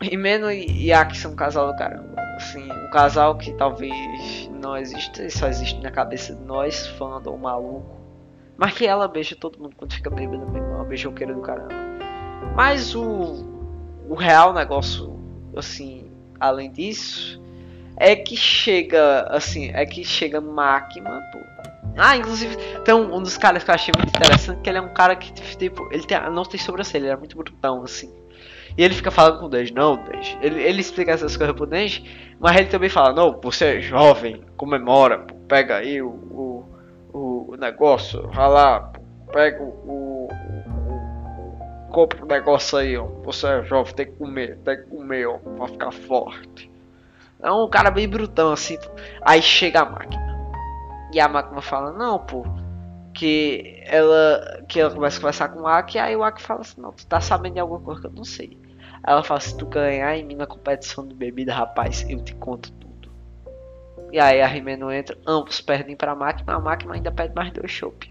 Rimeno 0.00 0.50
e 0.50 0.92
Aki 0.92 1.16
são 1.16 1.32
um 1.32 1.36
casal 1.36 1.68
do 1.68 1.76
caramba. 1.76 2.20
Assim, 2.36 2.70
um 2.70 2.90
casal 2.90 3.36
que 3.36 3.52
talvez 3.54 4.48
não 4.50 4.76
existe, 4.76 5.30
só 5.30 5.46
existe 5.46 5.80
na 5.80 5.90
cabeça 5.90 6.34
de 6.34 6.42
nós, 6.42 6.86
fã 6.86 7.20
do 7.20 7.36
maluco. 7.36 8.00
Mas 8.56 8.74
que 8.74 8.86
ela 8.86 9.08
beija 9.08 9.36
todo 9.36 9.58
mundo 9.58 9.74
quando 9.76 9.92
fica 9.92 10.10
bêbada 10.10 10.44
mesmo, 10.46 10.68
é 10.68 10.74
uma 10.76 10.84
beijoqueira 10.84 11.34
do 11.34 11.40
caramba. 11.40 11.74
Mas 12.54 12.94
o, 12.94 13.44
o 14.08 14.14
real 14.14 14.52
negócio, 14.52 15.18
assim, 15.56 16.10
além 16.38 16.70
disso, 16.70 17.41
é 17.96 18.16
que 18.16 18.36
chega, 18.36 19.22
assim, 19.28 19.70
é 19.74 19.84
que 19.84 20.04
chega 20.04 20.40
máquina, 20.40 21.20
pô. 21.32 21.38
Ah, 21.96 22.16
inclusive, 22.16 22.56
tem 22.84 22.94
um, 22.94 23.16
um, 23.16 23.22
dos 23.22 23.36
caras 23.36 23.62
que 23.62 23.70
eu 23.70 23.74
achei 23.74 23.92
muito 23.96 24.08
interessante, 24.08 24.60
que 24.62 24.70
ele 24.70 24.78
é 24.78 24.80
um 24.80 24.94
cara 24.94 25.14
que, 25.14 25.32
tipo, 25.32 25.88
ele 25.92 26.04
tem, 26.04 26.18
não 26.30 26.42
tem 26.42 26.58
sobrancelha, 26.58 27.04
ele 27.04 27.12
é 27.12 27.16
muito 27.16 27.36
brutão, 27.36 27.82
assim. 27.82 28.10
E 28.76 28.82
ele 28.82 28.94
fica 28.94 29.10
falando 29.10 29.40
com 29.40 29.46
o 29.46 29.48
Denji, 29.48 29.74
não, 29.74 29.96
Denji. 29.96 30.38
Ele, 30.40 30.62
ele 30.62 30.80
explica 30.80 31.12
essas 31.12 31.36
coisas 31.36 31.54
pro 31.54 31.66
Denji, 31.66 32.34
mas 32.40 32.56
ele 32.56 32.68
também 32.70 32.88
fala, 32.88 33.12
não, 33.12 33.38
você 33.40 33.76
é 33.76 33.80
jovem, 33.80 34.42
comemora, 34.56 35.18
pô, 35.18 35.34
pega 35.46 35.76
aí 35.76 36.00
o, 36.00 36.08
o, 36.08 37.48
o, 37.50 37.56
negócio, 37.58 38.26
vai 38.28 38.48
lá, 38.48 38.80
pô, 38.80 39.00
pega 39.30 39.62
o, 39.62 39.68
o, 39.68 40.28
compra 41.90 42.24
o 42.24 42.26
negócio 42.26 42.78
aí, 42.78 42.96
ó. 42.96 43.04
Você 43.24 43.46
é 43.46 43.62
jovem, 43.64 43.94
tem 43.94 44.06
que 44.06 44.12
comer, 44.12 44.56
tem 44.64 44.76
que 44.78 44.84
comer, 44.84 45.26
ó, 45.26 45.36
pra 45.36 45.68
ficar 45.68 45.92
forte. 45.92 46.71
É 47.42 47.50
um 47.50 47.68
cara 47.68 47.90
bem 47.90 48.08
brutão, 48.08 48.52
assim. 48.52 48.78
Aí 49.22 49.42
chega 49.42 49.80
a 49.80 49.84
máquina. 49.84 50.22
E 51.12 51.20
a 51.20 51.28
máquina 51.28 51.60
fala, 51.60 51.92
não, 51.92 52.18
pô, 52.18 52.46
que 53.12 53.82
ela 53.84 54.62
que 54.68 54.80
ela 54.80 54.94
começa 54.94 55.18
a 55.18 55.20
conversar 55.20 55.48
com 55.48 55.60
o 55.60 55.66
Aki, 55.66 55.98
aí 55.98 56.16
o 56.16 56.22
Aki 56.22 56.40
fala 56.40 56.60
assim, 56.60 56.80
não, 56.80 56.92
tu 56.92 57.06
tá 57.06 57.20
sabendo 57.20 57.54
de 57.54 57.60
alguma 57.60 57.80
coisa 57.80 58.00
que 58.00 58.06
eu 58.06 58.12
não 58.12 58.24
sei. 58.24 58.56
Ela 59.04 59.22
fala, 59.22 59.40
se 59.40 59.56
tu 59.56 59.66
ganhar 59.66 60.16
em 60.16 60.24
mim 60.24 60.36
na 60.36 60.46
competição 60.46 61.06
de 61.06 61.14
bebida, 61.14 61.52
rapaz, 61.52 62.06
eu 62.08 62.22
te 62.22 62.34
conto 62.36 62.72
tudo. 62.72 63.10
E 64.12 64.20
aí 64.20 64.40
a 64.40 64.46
Rimeno 64.46 64.92
entra, 64.92 65.18
ambos 65.26 65.60
perdem 65.60 65.96
pra 65.96 66.14
máquina, 66.14 66.54
a 66.54 66.60
máquina 66.60 66.94
ainda 66.94 67.10
pede 67.10 67.34
mais 67.34 67.52
dois 67.52 67.70
chopp. 67.70 68.08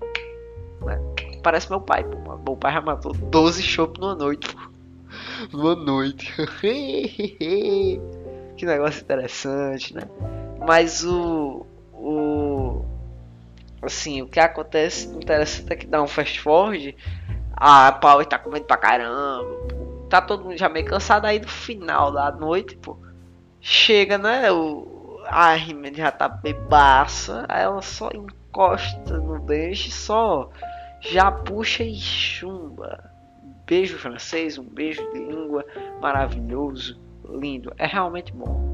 Né? 0.82 1.00
Parece 1.42 1.70
meu 1.70 1.80
pai, 1.80 2.04
pô. 2.04 2.38
Meu 2.38 2.58
pai 2.58 2.74
já 2.74 2.82
matou 2.82 3.14
12 3.14 3.64
chopp 3.64 4.00
numa 4.00 4.16
noite, 4.16 4.54
pô. 4.54 4.60
Numa 5.54 5.76
noite. 5.76 6.34
que 8.62 8.66
negócio 8.68 9.02
interessante, 9.02 9.92
né? 9.92 10.04
Mas 10.60 11.04
o. 11.04 11.66
O 11.94 12.86
assim, 13.82 14.22
o 14.22 14.28
que 14.28 14.40
acontece 14.40 15.08
interessante 15.08 15.74
é 15.74 15.76
que 15.76 15.88
dá 15.88 16.02
um 16.04 16.08
fast 16.08 16.40
forward, 16.40 16.96
a 17.56 17.92
Power 17.92 18.24
tá 18.28 18.38
comendo 18.38 18.66
pra 18.66 18.78
caramba, 18.78 19.48
tá 20.08 20.22
todo 20.22 20.44
mundo 20.44 20.58
já 20.58 20.70
meio 20.70 20.86
cansado 20.86 21.26
aí 21.26 21.40
do 21.40 21.48
final 21.48 22.12
da 22.12 22.32
noite, 22.32 22.78
pô. 22.78 23.00
Chega, 23.60 24.20
né, 24.20 24.52
o, 24.52 25.20
a 25.26 25.54
Rimen 25.54 25.96
já 25.96 26.12
tá 26.12 26.28
bebaça, 26.28 27.44
aí 27.50 27.64
ela 27.64 27.82
só 27.82 28.12
encosta 28.14 29.18
no 29.18 29.40
deixe, 29.40 29.90
só 29.90 30.52
já 31.00 31.32
puxa 31.32 31.84
e 31.84 31.96
chumba. 31.96 33.12
Beijo 33.66 33.98
francês, 33.98 34.60
um 34.60 34.64
beijo 34.64 35.02
de 35.12 35.18
língua 35.18 35.66
maravilhoso, 36.00 37.00
lindo, 37.38 37.74
é 37.78 37.86
realmente 37.86 38.34
bom 38.34 38.72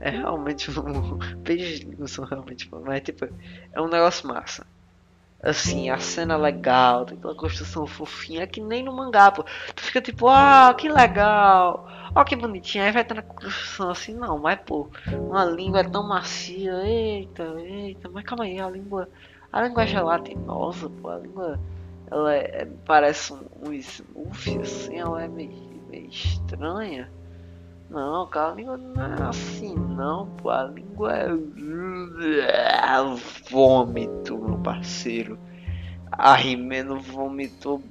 é 0.00 0.10
realmente 0.10 0.70
um. 0.78 1.18
Beijos 1.38 1.98
não 1.98 2.06
são 2.06 2.24
realmente 2.24 2.68
bons, 2.68 2.82
mas 2.84 3.02
tipo, 3.02 3.28
é 3.72 3.80
um 3.80 3.88
negócio 3.88 4.28
massa. 4.28 4.66
Assim, 5.42 5.90
a 5.90 5.98
cena 5.98 6.34
é 6.34 6.36
legal, 6.36 7.04
tem 7.04 7.16
aquela 7.18 7.36
construção 7.36 7.86
fofinha, 7.86 8.46
que 8.46 8.60
nem 8.60 8.82
no 8.82 8.92
mangá, 8.92 9.30
pô. 9.30 9.44
Tu 9.74 9.82
fica 9.82 10.00
tipo, 10.00 10.26
ah, 10.28 10.74
que 10.76 10.88
legal, 10.88 11.86
ó 12.14 12.24
que 12.24 12.34
bonitinho, 12.34 12.82
aí 12.82 12.90
vai 12.90 13.04
ter 13.04 13.14
na 13.14 13.22
construção 13.22 13.90
assim, 13.90 14.14
não, 14.14 14.38
mas 14.38 14.58
pô, 14.66 14.88
uma 15.12 15.44
língua 15.44 15.84
tão 15.84 16.02
macia, 16.08 16.72
eita, 16.84 17.44
eita, 17.60 18.08
mas 18.08 18.24
calma 18.24 18.44
aí, 18.44 18.58
a 18.58 18.68
língua, 18.68 19.08
a 19.52 19.62
língua 19.62 19.84
é 19.84 19.86
gelatinosa, 19.86 20.90
pô, 20.90 21.10
a 21.10 21.18
língua, 21.18 21.60
ela 22.10 22.34
é, 22.34 22.66
parece 22.84 23.32
um, 23.32 23.46
um 23.66 23.72
smoothie, 23.74 24.58
assim, 24.58 24.98
ela 24.98 25.22
é 25.22 25.28
meio, 25.28 25.52
meio 25.88 26.08
estranha. 26.08 27.08
Não, 27.88 28.26
cara, 28.26 28.52
a 28.52 28.54
língua 28.54 28.76
não 28.76 29.02
é 29.02 29.28
assim 29.28 29.74
não, 29.74 30.26
pô. 30.26 30.50
A 30.50 30.64
língua 30.64 31.12
é. 31.12 31.28
Vômito, 33.50 34.38
meu 34.38 34.58
parceiro. 34.58 35.38
A 36.10 36.34
Rimeno 36.34 37.00
vomitou. 37.00 37.82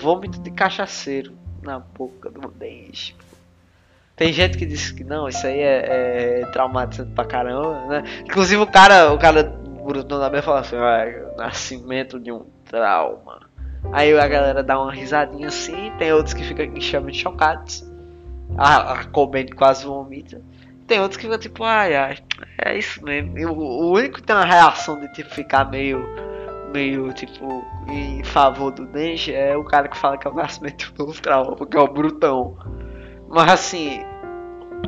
Vômito 0.00 0.40
de 0.40 0.50
cachaceiro 0.50 1.36
na 1.62 1.78
boca 1.78 2.30
do 2.30 2.48
dente. 2.48 3.14
Tem 4.14 4.32
gente 4.32 4.56
que 4.56 4.64
diz 4.64 4.90
que 4.90 5.04
não, 5.04 5.28
isso 5.28 5.46
aí 5.46 5.60
é, 5.60 6.40
é 6.40 6.46
traumatizante 6.46 7.12
pra 7.12 7.26
caramba, 7.26 7.86
né? 7.86 8.02
Inclusive 8.24 8.62
o 8.62 8.66
cara, 8.66 9.12
o 9.12 9.18
cara 9.18 9.42
Bruno 9.42 10.04
da 10.04 10.42
fala 10.42 10.60
assim, 10.60 10.76
ah, 10.76 11.34
nascimento 11.36 12.18
de 12.18 12.32
um 12.32 12.46
trauma. 12.64 13.40
Aí 13.92 14.18
a 14.18 14.26
galera 14.26 14.62
dá 14.62 14.80
uma 14.80 14.90
risadinha 14.90 15.48
assim, 15.48 15.92
tem 15.98 16.12
outros 16.12 16.32
que 16.32 16.42
ficam 16.42 16.64
extremamente 16.74 17.18
chocados 17.18 17.84
a, 18.56 18.92
a 18.92 19.04
Cobain 19.06 19.46
quase 19.46 19.84
vomita. 19.84 20.42
Tem 20.86 21.00
outros 21.00 21.16
que 21.16 21.24
ficam 21.24 21.38
tipo, 21.38 21.64
ai 21.64 21.96
ai, 21.96 22.18
é 22.64 22.78
isso 22.78 23.02
mesmo. 23.02 23.36
E 23.38 23.44
o, 23.44 23.92
único 23.92 24.16
que 24.16 24.22
tem 24.22 24.36
uma 24.36 24.44
reação 24.44 25.00
de 25.00 25.12
tipo 25.12 25.28
ficar 25.30 25.68
meio, 25.68 26.06
meio 26.72 27.12
tipo 27.12 27.64
em 27.88 28.22
favor 28.22 28.70
do 28.70 28.86
Denji 28.86 29.34
é 29.34 29.56
o 29.56 29.64
cara 29.64 29.88
que 29.88 29.96
fala 29.96 30.16
que 30.16 30.28
é 30.28 30.30
o 30.30 30.34
nascimento 30.34 30.92
do 30.94 31.12
trauma, 31.12 31.56
porque 31.56 31.76
é 31.76 31.80
o 31.80 31.88
brutão. 31.88 32.56
Mas 33.28 33.50
assim, 33.50 34.00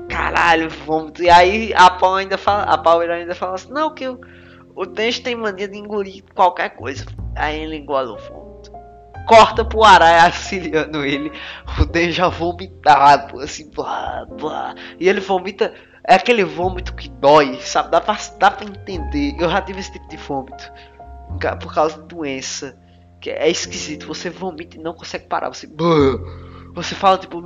caralho, 0.08 0.70
vômito. 0.70 1.22
E 1.22 1.28
aí 1.30 1.72
a 1.74 1.90
Paul 1.90 2.16
ainda 2.16 2.38
fala, 2.38 2.62
a 2.62 2.78
Power 2.78 3.10
ainda 3.10 3.34
fala 3.34 3.54
assim, 3.54 3.72
não, 3.72 3.92
que 3.92 4.06
o, 4.08 4.20
o 4.76 4.86
Denji 4.86 5.20
tem 5.20 5.34
mania 5.34 5.66
de 5.66 5.76
engolir 5.76 6.22
qualquer 6.32 6.70
coisa. 6.70 7.04
Aí 7.34 7.60
ele 7.60 7.76
engole 7.76 8.10
o 8.10 8.16
vômito 8.16 8.47
corta 9.28 9.64
pro 9.64 9.84
Aranha 9.84 10.24
auxiliando 10.24 11.04
ele. 11.04 11.30
O 11.78 12.10
já 12.10 12.28
vomitado, 12.28 13.38
assim, 13.40 13.70
blá, 13.70 14.26
blá. 14.26 14.74
E 14.98 15.08
ele 15.08 15.20
vomita. 15.20 15.72
É 16.02 16.14
aquele 16.14 16.42
vômito 16.42 16.94
que 16.94 17.10
dói, 17.10 17.60
sabe? 17.60 17.90
Dá 17.90 18.00
pra, 18.00 18.16
dá 18.38 18.50
pra 18.50 18.64
entender. 18.64 19.36
Eu 19.38 19.50
já 19.50 19.60
tive 19.60 19.80
esse 19.80 19.92
tipo 19.92 20.08
de 20.08 20.16
vômito. 20.16 20.72
Por 21.62 21.74
causa 21.74 22.00
de 22.00 22.08
doença. 22.08 22.76
Que 23.20 23.30
é 23.30 23.50
esquisito. 23.50 24.06
Você 24.06 24.30
vomita 24.30 24.76
e 24.76 24.80
não 24.80 24.94
consegue 24.94 25.26
parar. 25.26 25.48
Você. 25.50 25.68
Você 26.74 26.94
fala 26.94 27.18
tipo. 27.18 27.42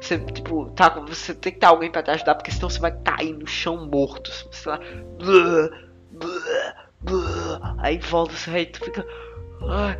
Você 0.00 0.18
tipo. 0.18 0.70
Tá, 0.70 0.88
você 0.88 1.34
tem 1.34 1.52
que 1.52 1.58
ter 1.58 1.66
alguém 1.66 1.90
pra 1.90 2.02
te 2.02 2.10
ajudar. 2.10 2.34
Porque 2.34 2.50
senão 2.50 2.70
você 2.70 2.80
vai 2.80 2.92
cair 2.92 3.34
no 3.34 3.46
chão 3.46 3.86
morto. 3.86 4.30
Você 4.50 4.64
vai. 4.64 4.80
Aí 7.78 7.98
volta, 7.98 8.32
você 8.34 8.50
aí 8.50 8.66
tu 8.66 8.82
fica. 8.82 9.04
Ai, 9.68 9.98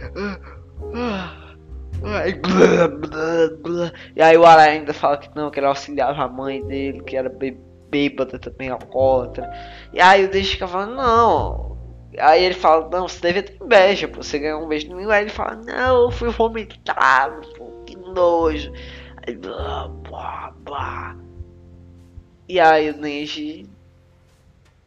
e 4.17 4.23
aí 4.23 4.37
o 4.37 4.45
Aranha 4.45 4.81
ainda 4.81 4.93
fala 4.93 5.17
que 5.17 5.35
não, 5.37 5.51
que 5.51 5.61
ele 5.61 5.67
auxiliava 5.67 6.23
a 6.23 6.29
mãe 6.29 6.65
dele, 6.67 7.03
que 7.03 7.17
era 7.17 7.33
bêbada 7.91 8.39
também, 8.39 8.69
alcoólatra. 8.71 9.51
E 9.93 10.01
aí 10.01 10.25
o 10.25 10.31
Denji 10.31 10.53
fica 10.53 10.67
falando, 10.67 10.97
não. 10.97 11.73
Aí 12.19 12.45
ele 12.45 12.55
fala, 12.55 12.89
não, 12.91 13.09
você 13.09 13.21
deve 13.21 13.43
ter 13.43 13.65
inveja, 13.65 14.09
pô, 14.09 14.23
você 14.23 14.39
ganhou 14.39 14.63
um 14.63 14.69
beijo 14.69 14.89
de 14.89 14.95
mim. 14.95 15.11
Aí 15.11 15.23
ele 15.23 15.31
fala, 15.31 15.57
não, 15.57 16.05
eu 16.05 16.11
fui 16.11 16.29
vomitado, 16.31 17.49
pô, 17.57 17.85
que 17.87 17.97
nojo. 17.97 18.73
Aí, 19.27 19.37
blá, 19.37 19.89
blá, 19.89 20.53
blá. 20.65 21.17
E 22.49 22.59
aí 22.61 22.91
o 22.91 23.01
Denji, 23.01 23.67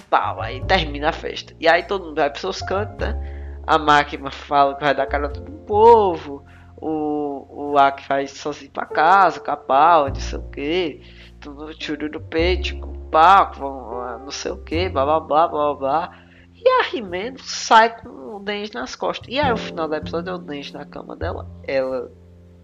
pau, 0.09 0.41
aí 0.41 0.63
termina 0.65 1.09
a 1.09 1.13
festa. 1.13 1.55
E 1.59 1.67
aí 1.67 1.83
todo 1.83 2.05
mundo 2.05 2.17
vai 2.17 2.29
pros 2.29 2.41
seus 2.41 2.61
cantos, 2.61 3.07
né? 3.07 3.44
A 3.65 3.77
máquina 3.77 4.31
fala 4.31 4.75
que 4.75 4.83
vai 4.83 4.95
dar 4.95 5.07
cara 5.07 5.27
do 5.27 5.51
povo, 5.65 6.45
o, 6.77 7.71
o 7.71 7.77
Aki 7.77 8.07
vai 8.07 8.27
sozinho 8.27 8.71
pra 8.71 8.85
casa, 8.85 9.39
capau, 9.39 10.07
não 10.07 10.15
sei 10.15 10.39
o 10.39 10.49
que, 10.49 11.01
tudo 11.39 11.73
tiro 11.73 12.09
do 12.09 12.19
peito, 12.19 12.77
pau, 13.11 14.19
não 14.19 14.31
sei 14.31 14.51
o 14.51 14.57
que, 14.57 14.89
blá 14.89 15.05
blá 15.05 15.19
blá 15.19 15.47
blá 15.47 15.73
blá. 15.73 16.25
E 16.53 16.67
a 16.67 16.83
Rimendo 16.83 17.41
sai 17.43 17.95
com 17.99 18.35
o 18.35 18.39
Denji 18.39 18.73
nas 18.73 18.95
costas. 18.95 19.27
E 19.29 19.39
aí 19.39 19.51
o 19.51 19.57
final 19.57 19.87
do 19.87 19.95
episódio 19.95 20.31
é 20.31 20.33
o 20.33 20.37
Denji 20.37 20.73
na 20.73 20.85
cama 20.85 21.15
dela, 21.15 21.47
ela 21.63 22.11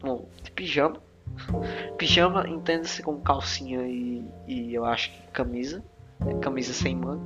bom, 0.01 0.27
de 0.43 0.51
pijama. 0.51 0.97
Pijama 1.97 2.47
entende-se 2.47 3.01
como 3.01 3.21
calcinha 3.21 3.81
e, 3.83 4.25
e 4.47 4.73
eu 4.73 4.83
acho 4.85 5.11
que 5.11 5.27
camisa. 5.27 5.83
Camisa 6.41 6.73
sem 6.73 6.95
manga. 6.95 7.23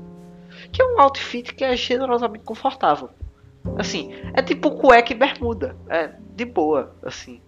Que 0.72 0.82
é 0.82 0.86
um 0.86 1.00
outfit 1.02 1.54
que 1.54 1.64
é 1.64 1.76
generosamente 1.76 2.46
confortável. 2.46 3.10
Assim, 3.78 4.14
é 4.34 4.42
tipo 4.42 4.72
cueca 4.72 5.12
e 5.12 5.16
bermuda. 5.16 5.76
É 5.90 6.12
de 6.36 6.46
boa, 6.46 6.96
assim. 7.04 7.42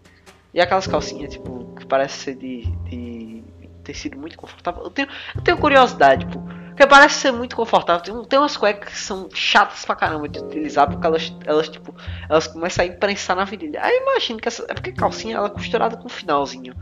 E 0.54 0.62
aquelas 0.62 0.88
calcinhas, 0.88 1.34
tipo, 1.34 1.76
que 1.76 1.86
parece 1.86 2.18
ser 2.20 2.36
de, 2.36 2.66
de 2.86 3.44
tecido 3.84 4.18
muito 4.18 4.38
confortável. 4.38 4.84
Eu 4.84 4.90
tenho, 4.90 5.08
eu 5.36 5.42
tenho 5.42 5.58
curiosidade, 5.58 6.26
porque 6.26 6.86
parece 6.86 7.16
ser 7.16 7.32
muito 7.32 7.56
confortável. 7.56 8.02
Tem, 8.02 8.26
tem 8.26 8.40
umas 8.40 8.58
cuecas 8.58 8.94
que 8.94 9.00
são 9.00 9.30
chatas 9.34 9.86
pra 9.86 9.96
caramba 9.96 10.28
de 10.28 10.40
utilizar, 10.40 10.88
porque 10.90 11.06
elas, 11.08 11.34
elas 11.46 11.70
tipo, 11.70 11.96
elas 12.30 12.48
começam 12.48 12.84
a 12.84 12.88
imprensar 12.88 13.36
na 13.36 13.46
virilha. 13.46 13.82
Aí 13.82 13.98
imagino 14.02 14.40
que 14.40 14.48
essa. 14.48 14.66
É 14.68 14.74
porque 14.74 14.92
calcinha 14.92 15.38
ela 15.38 15.48
é 15.48 15.52
costurada 15.52 15.96
com 15.98 16.06
um 16.06 16.10
finalzinho. 16.10 16.74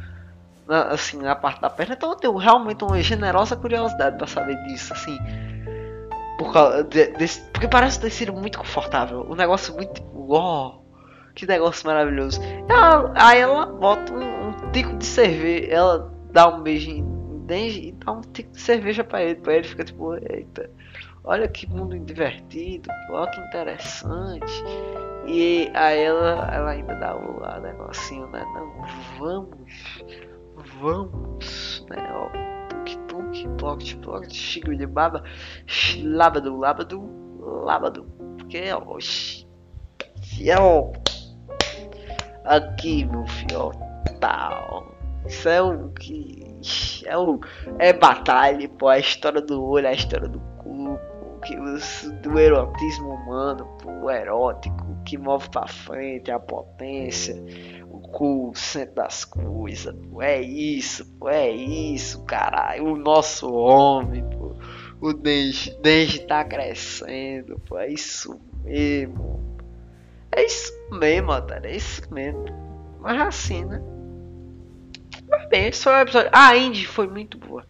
Na, 0.68 0.86
assim, 0.86 1.18
na 1.18 1.36
parte 1.36 1.62
da 1.62 1.70
perna. 1.70 1.94
Então 1.94 2.10
eu 2.10 2.16
tenho 2.16 2.36
realmente 2.36 2.84
uma 2.84 3.00
generosa 3.02 3.56
curiosidade 3.56 4.18
pra 4.18 4.26
saber 4.26 4.56
disso, 4.64 4.94
assim. 4.94 5.18
Por 6.38 6.52
causa 6.52 6.84
de, 6.84 7.08
desse, 7.08 7.42
porque 7.52 7.68
parece 7.68 8.00
ter 8.00 8.10
sido 8.10 8.34
muito 8.34 8.58
confortável. 8.58 9.26
Um 9.30 9.36
negócio 9.36 9.74
muito 9.74 9.94
tipo, 9.94 10.86
que 11.36 11.46
negócio 11.46 11.86
maravilhoso. 11.86 12.42
Ela, 12.70 13.14
aí 13.16 13.40
ela 13.40 13.66
bota 13.66 14.14
um, 14.14 14.48
um 14.48 14.72
tico 14.72 14.96
de 14.98 15.06
cerveja, 15.06 15.68
ela 15.72 16.14
dá 16.32 16.48
um 16.48 16.62
beijinho 16.62 17.06
em 17.34 17.46
Denji 17.46 17.88
e 17.90 17.92
dá 17.92 18.12
um 18.14 18.22
tico 18.22 18.52
de 18.52 18.62
cerveja 18.62 19.04
pra 19.04 19.22
ele. 19.22 19.36
Pra 19.36 19.54
ele 19.54 19.68
fica 19.68 19.84
tipo, 19.84 20.16
eita, 20.16 20.70
olha 21.24 21.48
que 21.48 21.68
mundo 21.70 21.98
divertido, 22.00 22.90
olha 23.12 23.30
que 23.32 23.40
interessante. 23.42 24.64
E 25.28 25.70
aí 25.74 26.00
ela, 26.00 26.50
ela 26.54 26.72
ainda 26.72 26.96
dá 26.96 27.16
o 27.16 27.62
negocinho, 27.62 28.28
né? 28.28 28.44
Não, 28.54 29.20
vamos, 29.20 30.04
vamos, 30.80 31.86
né? 31.90 32.10
Ó 32.14 32.55
pocket, 33.58 33.98
pocket, 34.02 34.34
shiguri 34.34 34.86
baba, 34.86 35.24
labadu, 36.04 36.58
labadu, 36.58 37.10
labadu. 37.64 38.04
Porque, 38.38 38.72
ó, 38.72 38.82
fiel. 40.22 40.94
Aqui, 42.46 43.06
meu 43.06 43.26
filho, 43.26 43.72
tal. 44.20 44.96
Isso 45.26 45.50
é 45.50 45.62
o 45.62 45.90
que. 45.90 46.46
É, 47.06 47.18
o, 47.18 47.40
é 47.80 47.94
batalha, 47.94 48.68
pô, 48.70 48.88
a 48.88 49.00
história 49.00 49.42
do 49.42 49.64
olho, 49.64 49.88
a 49.88 49.94
história 49.94 50.28
do 50.28 50.40
corpo, 50.58 51.40
que 51.42 51.60
os, 51.60 52.04
do 52.22 52.40
erotismo 52.40 53.10
humano, 53.10 53.66
pô, 53.82 53.92
o 53.92 54.10
erótico, 54.10 54.98
que 55.06 55.18
move 55.18 55.50
pra 55.50 55.68
frente, 55.68 56.32
a 56.32 56.40
potência 56.40 57.36
cu, 58.08 58.52
centro 58.56 58.96
das 58.96 59.26
coisas. 59.26 59.96
Pô, 60.12 60.22
é 60.22 60.42
isso, 60.42 61.06
pô, 61.20 61.30
é 61.30 61.50
isso, 61.50 62.24
caralho. 62.26 62.86
O 62.86 62.98
nosso 62.98 63.52
homem, 63.54 64.24
pô. 64.30 64.56
O 65.02 65.14
Denji, 65.14 65.76
Denji 65.82 66.20
tá 66.20 66.44
crescendo, 66.44 67.60
pô. 67.68 67.78
É 67.78 67.90
isso 67.90 68.40
mesmo. 68.64 69.44
É 70.32 70.44
isso 70.44 70.74
mesmo, 70.92 71.32
Otário. 71.32 71.70
É 71.70 71.76
isso 71.76 72.02
mesmo. 72.14 72.46
Mas 73.00 73.22
assim, 73.22 73.66
né? 73.66 73.82
Mas 75.30 75.48
bem, 75.50 75.68
esse 75.68 75.84
foi 75.84 75.94
o 75.94 76.02
episódio. 76.02 76.30
A 76.34 76.56
Indy 76.58 76.88
foi 76.88 77.08
muito 77.08 77.38
boa. 77.38 77.66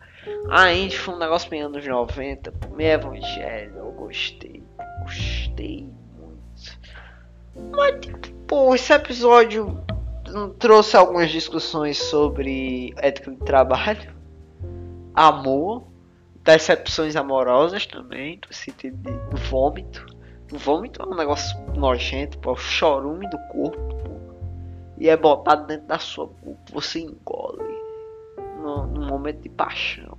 A 0.50 0.72
Indy 0.72 0.98
foi 0.98 1.14
um 1.14 1.20
negócio 1.20 1.50
meio 1.52 1.68
anos 1.68 1.86
90. 1.86 2.54
Meio 2.76 2.92
evangelho. 2.92 3.76
Eu 3.78 3.92
gostei. 3.92 4.64
Gostei 5.04 5.90
muito. 6.18 6.80
Mas, 7.72 8.00
pô, 8.48 8.74
esse 8.74 8.92
episódio 8.94 9.84
trouxe 10.60 10.98
algumas 10.98 11.30
discussões 11.32 11.98
sobre 11.98 12.94
ética 12.98 13.32
de 13.32 13.38
trabalho, 13.38 14.14
amor, 15.14 15.88
decepções 16.44 17.16
amorosas 17.16 17.86
também, 17.86 18.40
no 18.48 18.54
sentido 18.54 18.98
de, 18.98 19.42
vômito. 19.50 20.06
O 20.52 20.58
vômito 20.58 21.02
é 21.02 21.06
um 21.06 21.16
negócio 21.16 21.58
nojento, 21.76 22.38
pô, 22.40 22.52
é 22.52 22.54
o 22.54 22.58
chorume 22.58 23.28
do 23.30 23.38
corpo, 23.52 23.78
pô, 23.78 24.12
e 24.98 25.10
é 25.10 25.18
botado 25.18 25.66
dentro 25.68 25.88
da 25.88 26.00
sua 26.00 26.28
boca, 26.28 26.60
você 26.72 27.00
engole 27.00 27.76
no, 28.62 28.88
no 28.88 29.08
momento 29.08 29.42
de 29.42 29.50
paixão. 29.50 30.18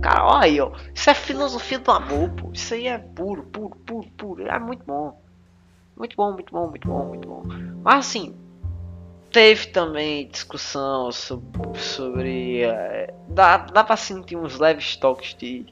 Cara, 0.00 0.24
olha 0.24 0.44
aí, 0.44 0.60
ó. 0.60 0.70
Isso 0.94 1.10
é 1.10 1.14
filosofia 1.14 1.78
do 1.78 1.90
amor, 1.90 2.30
pô. 2.30 2.50
Isso 2.52 2.72
aí 2.72 2.86
é 2.86 2.98
puro, 2.98 3.42
puro, 3.42 3.76
puro, 3.84 4.08
puro. 4.16 4.46
É 4.46 4.58
muito 4.58 4.84
bom. 4.84 5.20
Muito 5.96 6.16
bom, 6.16 6.32
muito 6.32 6.52
bom, 6.52 6.68
muito 6.68 6.86
bom, 6.86 7.04
muito 7.06 7.28
bom. 7.28 7.42
Mas 7.82 8.06
assim, 8.06 8.34
Teve 9.32 9.66
também 9.66 10.26
discussão 10.28 11.12
sobre. 11.12 11.78
sobre 11.78 12.62
é, 12.62 13.12
dá, 13.28 13.58
dá 13.58 13.84
pra 13.84 13.96
sentir 13.96 14.36
uns 14.36 14.58
leves 14.58 14.96
toques 14.96 15.34
de, 15.34 15.66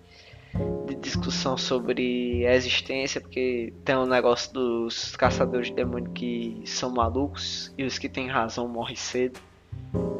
de 0.86 0.94
discussão 0.96 1.56
sobre 1.56 2.46
a 2.46 2.54
existência, 2.54 3.18
porque 3.18 3.72
tem 3.82 3.96
um 3.96 4.04
negócio 4.04 4.52
dos 4.52 5.16
caçadores 5.16 5.68
de 5.68 5.74
demônio 5.74 6.10
que 6.10 6.62
são 6.66 6.90
malucos 6.90 7.72
e 7.78 7.84
os 7.84 7.98
que 7.98 8.10
têm 8.10 8.28
razão 8.28 8.68
morrem 8.68 8.96
cedo. 8.96 9.40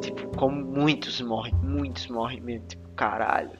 Tipo, 0.01 0.29
como 0.37 0.65
muitos 0.65 1.21
morrem, 1.21 1.53
muitos 1.63 2.07
morrem 2.07 2.41
mesmo, 2.41 2.67
tipo, 2.67 2.89
caralho. 2.91 3.59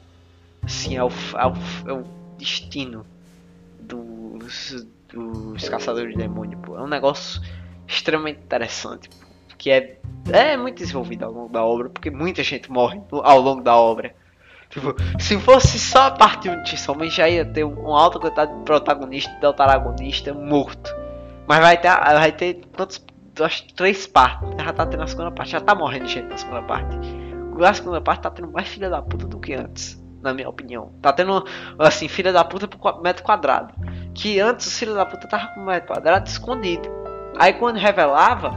Assim, 0.63 0.97
é 0.97 1.05
o, 1.05 1.09
é 1.09 1.47
o, 1.47 1.91
é 1.91 1.93
o 1.93 2.05
destino 2.39 3.05
dos, 3.79 4.87
dos 5.13 5.69
caçadores 5.69 6.13
de 6.13 6.19
demônio, 6.19 6.59
pô. 6.59 6.79
É 6.79 6.83
um 6.83 6.89
negócio 6.89 7.43
extremamente 7.87 8.41
interessante, 8.41 9.11
pô 9.11 9.26
que 9.59 9.71
é, 9.71 9.99
é 10.31 10.57
muito 10.57 10.79
desenvolvido 10.79 11.25
ao 11.25 11.33
longo 11.33 11.53
da 11.53 11.65
obra, 11.65 11.89
porque 11.89 12.11
muita 12.11 12.43
gente 12.43 12.71
morre 12.71 13.01
ao 13.11 13.41
longo 13.41 13.63
da 13.63 13.77
obra. 13.77 14.15
Tipo, 14.69 14.95
se 15.19 15.39
fosse 15.39 15.79
só 15.79 16.07
a 16.07 16.11
parte 16.11 16.49
1 16.49 16.63
de 16.65 16.77
somente 16.77 17.17
já 17.17 17.29
ia 17.29 17.45
ter 17.45 17.65
um, 17.65 17.95
alto 17.95 18.19
quantidade 18.19 18.53
de 18.55 18.65
protagonista 18.65 19.33
e 19.33 19.41
protagonista 19.41 20.35
morto. 20.35 20.95
Mas 21.47 21.61
vai 21.61 21.81
ter, 21.81 21.89
vai 21.89 22.33
ter 22.33 22.61
quantos, 22.77 23.05
acho, 23.41 23.73
três 23.75 24.07
partes. 24.07 24.49
Já 24.63 24.73
tá 24.73 24.87
tendo 24.87 25.03
a 25.03 25.07
segunda 25.07 25.31
parte, 25.31 25.53
já 25.53 25.61
tá 25.61 25.75
morrendo 25.75 26.07
gente 26.09 26.29
na 26.29 26.37
segunda 26.37 26.63
parte. 26.63 26.99
A 27.59 27.73
segunda 27.73 28.01
parte 28.01 28.23
tá 28.23 28.31
tendo 28.31 28.51
mais 28.51 28.69
filha 28.69 28.91
da 28.91 29.01
puta 29.01 29.27
do 29.27 29.39
que 29.39 29.55
antes, 29.55 30.03
na 30.21 30.35
minha 30.35 30.49
opinião. 30.49 30.93
Tá 31.01 31.13
tendo, 31.13 31.45
assim, 31.79 32.09
filha 32.09 32.33
da 32.33 32.45
puta 32.45 32.69
por 32.69 33.01
metro 33.01 33.23
quadrado. 33.23 33.73
Que 34.13 34.41
antes 34.41 34.67
os 34.67 34.79
filhos 34.79 34.97
da 34.97 35.07
puta 35.07 35.29
tava 35.29 35.47
com 35.55 35.61
metro 35.61 35.87
quadrado 35.87 36.29
escondido. 36.29 36.89
Aí 37.39 37.53
quando 37.55 37.77
revelava, 37.77 38.53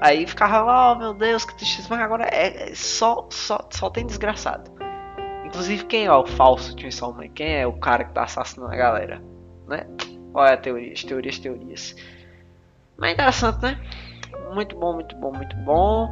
Aí 0.00 0.26
ficava, 0.26 0.64
oh 0.64 0.94
meu 0.94 1.12
Deus, 1.12 1.44
que 1.44 1.54
tristeza, 1.54 1.86
mas 1.90 2.00
agora 2.00 2.24
é, 2.24 2.70
é, 2.70 2.74
só, 2.74 3.28
só, 3.30 3.68
só 3.70 3.90
tem 3.90 4.06
desgraçado. 4.06 4.70
Inclusive 5.44 5.84
quem 5.84 6.06
é 6.06 6.12
o 6.12 6.26
falso 6.26 6.74
Chainsaw 6.78 7.12
Man? 7.12 7.28
Quem 7.28 7.56
é 7.58 7.66
o 7.66 7.74
cara 7.74 8.04
que 8.04 8.12
tá 8.12 8.22
assassinando 8.22 8.72
a 8.72 8.76
galera? 8.76 9.22
Né? 9.68 9.86
Olha 10.32 10.54
a 10.54 10.56
teoria, 10.56 10.94
as 10.94 11.04
teorias, 11.04 11.38
teorias. 11.38 11.94
Mas 12.96 13.10
é 13.10 13.12
interessante, 13.12 13.62
né? 13.62 13.78
Muito 14.54 14.74
bom, 14.74 14.94
muito 14.94 15.14
bom, 15.16 15.32
muito 15.32 15.54
bom. 15.56 16.08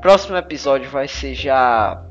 Próximo 0.00 0.36
episódio 0.36 0.90
vai 0.90 1.06
ser 1.06 1.34
já 1.34 2.04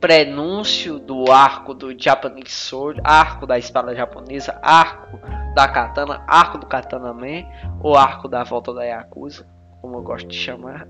prenúncio 0.00 1.00
do 1.00 1.32
arco 1.32 1.74
do 1.74 1.98
Japanese 1.98 2.50
Sword, 2.50 3.00
arco 3.02 3.46
da 3.46 3.58
espada 3.58 3.96
japonesa, 3.96 4.60
arco 4.62 5.18
da 5.54 5.66
katana, 5.66 6.22
arco 6.28 6.58
do 6.58 6.66
Katana 6.66 7.12
Man, 7.12 7.46
ou 7.80 7.96
arco 7.96 8.28
da 8.28 8.44
volta 8.44 8.72
da 8.74 8.84
Yakuza 8.84 9.53
como 9.84 9.98
eu 9.98 10.02
gosto 10.02 10.26
de 10.26 10.36
chamar, 10.36 10.88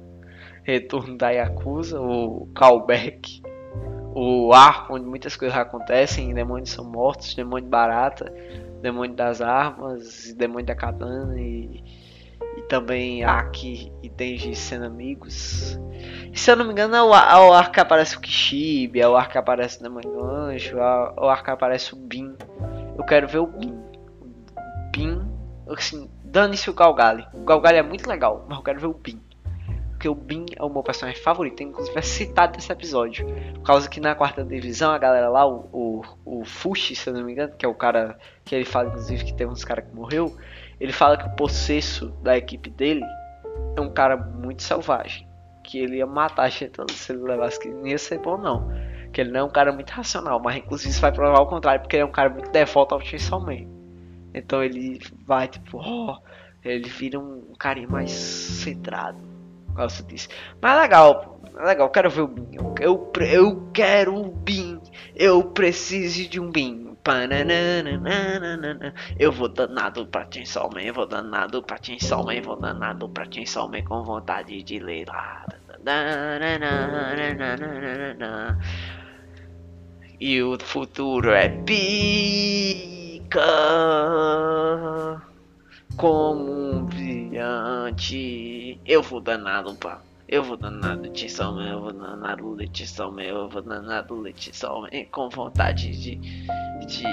Retorno 0.62 1.18
da 1.18 1.30
Yakuza, 1.30 2.00
o 2.00 2.48
callback, 2.54 3.42
o 4.14 4.52
arco 4.52 4.94
onde 4.94 5.04
muitas 5.04 5.35
coisas 5.35 5.59
acontecem, 5.59 6.33
demônios 6.33 6.70
são 6.70 6.85
mortos, 6.85 7.35
demônio 7.35 7.68
barata, 7.68 8.33
demônio 8.80 9.16
das 9.16 9.40
armas, 9.40 10.33
demônio 10.35 10.64
da 10.64 10.76
katana 10.76 11.37
e, 11.37 11.83
e 12.57 12.62
também 12.68 13.24
Aki 13.24 13.92
e 14.00 14.09
Denji 14.09 14.54
sendo 14.54 14.85
amigos. 14.85 15.76
E, 16.33 16.38
se 16.38 16.52
eu 16.52 16.54
não 16.54 16.64
me 16.64 16.70
engano, 16.70 16.94
é 16.94 17.02
o, 17.02 17.12
é 17.12 17.48
o 17.48 17.52
arco 17.52 17.72
que 17.72 17.80
aparece 17.80 18.16
o 18.16 18.20
Kishibe, 18.20 19.00
é 19.00 19.09
o 19.09 19.16
arco 19.16 19.33
que 19.33 19.38
aparece 19.38 19.80
o 19.80 19.83
demônio 19.83 20.09
do 20.09 20.24
anjo, 20.24 20.78
é 20.78 21.14
o 21.20 21.28
arco 21.28 21.46
que 21.46 21.50
aparece 21.50 21.94
o 21.94 21.96
Bin. 21.96 22.37
Eu 22.96 23.04
quero 23.04 23.26
ver 23.26 23.38
o 23.38 23.46
Bin. 23.48 23.76
Bin, 24.92 25.20
assim, 25.68 26.09
Dane-se 26.35 26.68
o 26.68 26.75
Galgali. 26.75 27.25
O 27.33 27.44
Galgali 27.44 27.79
é 27.79 27.83
muito 27.85 28.09
legal, 28.09 28.44
mas 28.49 28.59
eu 28.59 28.64
quero 28.64 28.81
ver 28.81 28.88
o 28.88 28.92
Bin. 28.92 29.23
Porque 29.90 30.09
o 30.09 30.16
Bin 30.16 30.47
é 30.57 30.64
o 30.64 30.68
meu 30.68 30.83
personagem 30.83 31.23
favorito, 31.23 31.62
inclusive 31.62 31.97
é 31.97 32.03
citado 32.03 32.57
nesse 32.57 32.73
episódio. 32.73 33.25
Por 33.55 33.62
causa 33.62 33.88
que 33.88 34.01
na 34.01 34.16
quarta 34.16 34.44
divisão 34.44 34.90
a 34.90 34.99
galera 34.99 35.29
lá, 35.29 35.47
o, 35.47 35.68
o, 35.73 36.03
o 36.40 36.44
Fushi, 36.44 36.97
se 36.97 37.09
eu 37.09 37.14
não 37.14 37.23
me 37.23 37.31
engano, 37.31 37.53
que 37.57 37.64
é 37.64 37.68
o 37.68 37.75
cara 37.75 38.18
que 38.44 38.53
ele 38.53 38.64
fala, 38.64 38.88
inclusive, 38.88 39.25
que 39.27 39.33
tem 39.33 39.47
uns 39.47 39.64
caras 39.64 39.85
que 39.85 39.94
morreu. 39.94 40.37
Ele 40.81 40.90
fala 40.90 41.16
que 41.16 41.25
o 41.25 41.37
possesso 41.37 42.09
da 42.20 42.37
equipe 42.37 42.68
dele 42.68 43.05
é 43.77 43.81
um 43.81 43.92
cara 43.92 44.16
muito 44.16 44.64
selvagem. 44.64 45.29
Que 45.62 45.79
ele 45.79 45.99
ia 45.99 46.07
matar 46.07 46.42
a 46.42 46.49
gente 46.49 46.83
se 46.94 47.12
ele 47.12 47.23
levasse 47.23 47.61
que 47.61 47.68
não 47.68 47.87
ia 47.87 47.97
ser 47.97 48.18
bom 48.18 48.37
não. 48.37 48.73
Que 49.12 49.20
ele 49.20 49.31
não 49.31 49.38
é 49.38 49.44
um 49.44 49.51
cara 49.51 49.70
muito 49.70 49.90
racional, 49.90 50.40
mas 50.40 50.57
inclusive 50.57 50.90
isso 50.90 51.01
vai 51.01 51.12
provar 51.12 51.38
o 51.38 51.47
contrário, 51.47 51.81
porque 51.81 51.94
ele 51.94 52.03
é 52.03 52.07
um 52.07 52.11
cara 52.11 52.29
muito 52.29 52.51
default 52.51 52.92
ao 52.92 53.01
Chainsaw 53.01 53.38
Man. 53.38 53.74
Então 54.35 54.62
ele 54.62 55.01
vai 55.25 55.49
tipo, 55.49 55.79
oh, 55.79 56.18
ele 56.62 56.88
vira 56.88 57.18
um, 57.18 57.51
um 57.51 57.55
carinha 57.59 57.88
mais 57.88 58.11
centrado. 58.11 59.18
Gosto 59.75 60.05
disso. 60.05 60.29
Mas 60.61 60.77
é 60.77 60.83
legal, 60.83 61.40
é 61.57 61.64
legal, 61.64 61.87
eu 61.87 61.90
quero 61.90 62.11
ver 62.11 62.23
o 62.23 62.29
Bin. 62.29 62.49
Eu, 62.53 62.75
eu, 62.81 63.12
eu 63.20 63.70
quero 63.73 64.14
o 64.14 64.31
Bin. 64.31 64.81
Eu 65.14 65.42
preciso 65.44 66.29
de 66.29 66.40
um 66.40 66.51
Bin. 66.51 66.85
Eu 69.18 69.31
vou 69.31 69.49
danado 69.49 70.07
pra 70.07 70.27
Chainsaw 70.31 70.70
Man, 70.73 70.90
vou 70.90 71.07
danado 71.07 71.62
pra 71.62 71.77
Chainsaw 71.83 72.25
Man, 72.25 72.40
vou 72.40 72.57
danado 72.57 73.11
pra 73.11 73.31
Chainsaw 73.31 73.68
Man 73.68 73.83
com 73.83 74.03
vontade 74.03 74.62
de 74.62 74.79
ler. 74.79 75.05
E 80.18 80.42
o 80.42 80.59
futuro 80.59 81.31
é 81.31 81.49
pica 83.35 85.20
como 85.97 86.53
um 86.53 86.85
brilhante. 86.85 88.79
Eu 88.87 89.03
vou 89.03 89.20
danado 89.20 89.75
pra 89.75 89.99
eu 90.27 90.42
vou 90.42 90.57
danado 90.57 91.11
de 91.11 91.29
sol 91.29 91.61
eu 91.61 91.83
vou 91.83 91.92
danado 91.92 92.55
leite 92.55 92.87
sol 92.87 93.20
eu 93.20 93.47
vou 93.49 93.61
danado 93.61 94.25
sol 94.53 94.87
com 95.11 95.29
vontade 95.29 95.90
de. 95.90 96.16
de. 96.87 97.05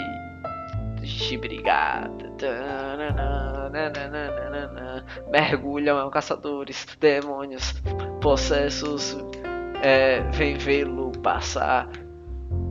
de 1.01 1.37
brigar. 1.37 2.09
Mergulham 5.29 6.09
caçadores, 6.09 6.87
demônios, 6.99 7.73
possessos. 8.21 9.17
É, 9.83 10.21
vem 10.31 10.57
vê-lo 10.57 11.11
passar. 11.19 11.89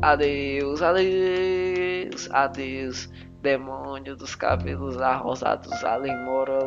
Adeus, 0.02 0.80
adeus, 0.80 2.30
adeus 2.30 3.10
demônio 3.42 4.16
dos 4.16 4.34
cabelos 4.34 5.00
arrosados, 5.00 5.72
ali 5.84 6.14
mora, 6.24 6.58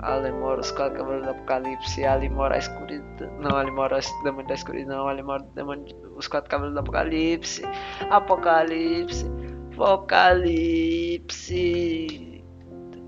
ali 0.00 0.32
mora 0.32 0.60
os 0.60 0.70
quatro 0.70 0.98
cavaleiros 0.98 1.26
do 1.26 1.32
apocalipse, 1.32 2.04
ali 2.04 2.28
mora 2.28 2.54
a 2.54 2.58
escuridão, 2.58 3.30
não, 3.40 3.56
ali 3.56 3.70
mora 3.70 3.98
o 3.98 4.22
demônio 4.24 4.48
da 4.48 4.54
escuridão, 4.54 5.08
ali 5.08 5.22
mora 5.22 5.42
demônio, 5.54 5.84
os 6.16 6.26
quatro 6.26 6.50
cavaleiros 6.50 6.74
do 6.74 6.80
apocalipse, 6.80 7.62
apocalipse, 8.10 9.26
apocalipse. 9.72 10.82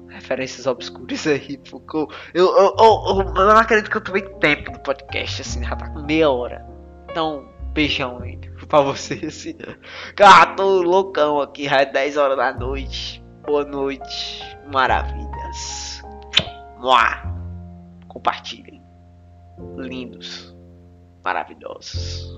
Referências 0.09 0.67
obscuras 0.67 1.27
aí, 1.27 1.59
porque 1.71 1.97
eu, 1.99 2.09
eu, 2.35 2.75
eu, 2.79 3.19
eu, 3.19 3.35
não 3.35 3.59
acredito 3.59 3.91
que 3.91 3.99
eu 3.99 4.01
tomei 4.01 4.23
tempo 4.23 4.73
no 4.73 4.79
podcast, 4.79 5.43
assim, 5.43 5.63
já 5.63 5.77
tá 5.77 5.91
com 5.91 6.01
meia 6.03 6.31
hora. 6.31 6.67
Então, 7.11 7.47
beijão 7.75 8.19
aí 8.23 8.39
pra 8.67 8.81
vocês. 8.81 9.25
Assim. 9.25 9.57
Ah, 10.21 10.47
tô 10.47 10.83
loucão 10.83 11.41
aqui, 11.41 11.65
já 11.65 11.83
é 11.83 11.87
10 11.87 12.17
horas 12.17 12.37
da 12.37 12.53
noite. 12.53 13.23
Boa 13.45 13.65
noite, 13.65 14.43
maravilhas. 14.73 16.03
Mua. 16.79 17.23
Compartilhem. 18.09 18.83
Lindos, 19.77 20.55
maravilhosos. 21.25 22.29